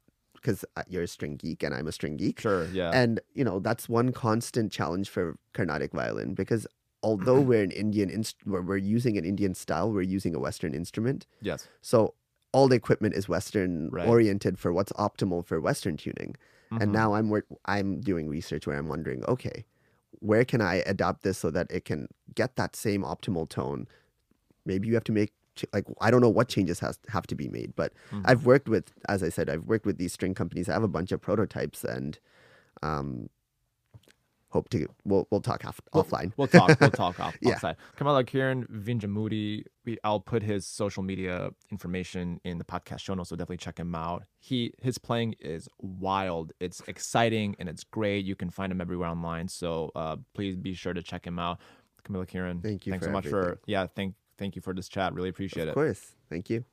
because 0.45 0.65
you're 0.89 1.03
a 1.03 1.09
string 1.09 1.37
geek 1.37 1.63
and 1.63 1.75
I'm 1.75 1.87
a 1.89 1.93
string 1.93 2.17
geek. 2.19 2.41
sure. 2.41 2.67
Yeah. 2.67 2.91
And 2.93 3.21
you 3.35 3.45
know 3.45 3.59
that's 3.61 3.89
one 3.89 4.13
constant 4.13 4.71
challenge 4.71 5.09
for 5.09 5.37
Carnatic 5.55 5.93
violin 5.93 6.35
because 6.35 6.67
although 7.03 7.41
we're 7.51 7.63
an 7.63 7.71
Indian 7.71 8.11
inst- 8.11 8.37
we're, 8.47 8.61
we're 8.63 8.77
using 8.77 9.17
an 9.19 9.25
Indian 9.25 9.55
style, 9.55 9.91
we're 9.91 10.03
using 10.03 10.35
a 10.35 10.39
Western 10.39 10.75
instrument. 10.75 11.27
yes. 11.41 11.67
So 11.83 12.15
all 12.53 12.69
the 12.69 12.77
equipment 12.77 13.15
is 13.15 13.29
Western 13.29 13.89
Right. 13.91 14.07
oriented 14.07 14.59
for 14.61 14.73
what's 14.73 14.93
optimal 14.93 15.45
for 15.45 15.61
Western 15.61 15.97
tuning. 15.97 16.37
Mhm. 16.71 16.83
And 16.83 16.93
now 16.93 17.15
I'm 17.15 17.29
work- 17.29 17.47
I'm 17.65 18.01
doing 18.01 18.29
research 18.29 18.67
where 18.67 18.77
I'm 18.79 18.87
wondering, 18.89 19.25
okay, 19.25 19.65
where 20.21 20.45
can 20.45 20.61
I 20.61 20.77
adapt 20.87 21.23
this 21.25 21.37
so 21.39 21.51
that 21.51 21.67
it 21.71 21.85
can 21.85 22.07
get 22.35 22.55
that 22.57 22.77
same 22.77 23.03
optimal 23.03 23.49
tone? 23.49 23.89
Maybe 24.65 24.87
you 24.89 24.95
have 24.95 25.05
to 25.05 25.13
make 25.13 25.33
like 25.73 25.85
I 26.01 26.11
don't 26.11 26.21
know 26.21 26.29
what 26.31 26.49
changes 26.49 26.81
has 26.81 26.99
have 27.09 27.27
to 27.29 27.35
be 27.35 27.49
made, 27.49 27.75
but 27.77 27.93
Mhm. 28.11 28.23
I've 28.25 28.47
worked 28.47 28.69
with, 28.69 28.93
as 29.09 29.23
I 29.23 29.29
said, 29.29 29.49
I've 29.51 29.65
worked 29.67 29.87
with 29.87 29.99
these 29.99 30.13
string 30.13 30.35
companies. 30.35 30.69
I 30.69 30.73
have 30.73 30.83
a 30.83 30.89
bunch 30.89 31.13
of 31.13 31.21
prototypes 31.21 31.85
and 31.85 32.19
um, 32.83 33.29
hope 34.51 34.69
to 34.71 34.87
we'll 35.05 35.27
we'll 35.31 35.41
talk 35.41 35.65
off, 35.65 35.81
We'll- 35.93 36.05
offline. 36.05 36.33
We'll 36.37 36.47
talk. 36.49 36.79
We'll 36.81 36.91
talk 36.91 37.19
off, 37.21 37.37
Yeah. 37.43 37.55
offside. 37.55 37.77
Kamalakiran 37.97 38.67
Vinjamuri. 38.71 39.65
We, 39.85 39.99
I'll 40.05 40.21
put 40.21 40.43
his 40.43 40.67
social 40.67 41.03
media 41.03 41.51
information 41.71 42.41
in 42.45 42.59
the 42.59 42.65
podcast 42.65 43.01
show 43.01 43.15
notes, 43.15 43.31
so 43.31 43.37
definitely 43.37 43.59
check 43.59 43.79
him 43.79 43.95
out. 43.95 44.25
He 44.39 44.73
his 44.81 44.97
playing 44.99 45.35
is 45.41 45.69
wild. 45.81 46.53
It's 46.61 46.81
exciting 46.87 47.57
and 47.59 47.69
it's 47.69 47.85
great. 47.85 48.25
You 48.25 48.37
can 48.37 48.51
find 48.51 48.71
him 48.73 48.81
everywhere 48.81 49.09
online. 49.09 49.49
So 49.49 49.91
uh, 49.95 50.17
please 50.35 50.57
be 50.57 50.73
sure 50.75 50.95
to 50.95 51.03
check 51.03 51.27
him 51.27 51.39
out. 51.39 51.59
Kamalakiran. 52.05 52.63
Thank 52.63 52.87
you 52.87 52.93
Thanks 52.93 53.07
so 53.07 53.13
much 53.13 53.27
for 53.27 53.59
yeah. 53.67 53.87
Thank 53.87 54.15
thank 54.39 54.57
you 54.57 54.63
for 54.63 54.75
this 54.75 54.89
chat. 54.89 55.13
Really 55.15 55.29
appreciate 55.29 55.65
of 55.65 55.69
it. 55.69 55.71
Of 55.71 55.75
course, 55.75 56.15
thank 56.29 56.51
you. 56.51 56.65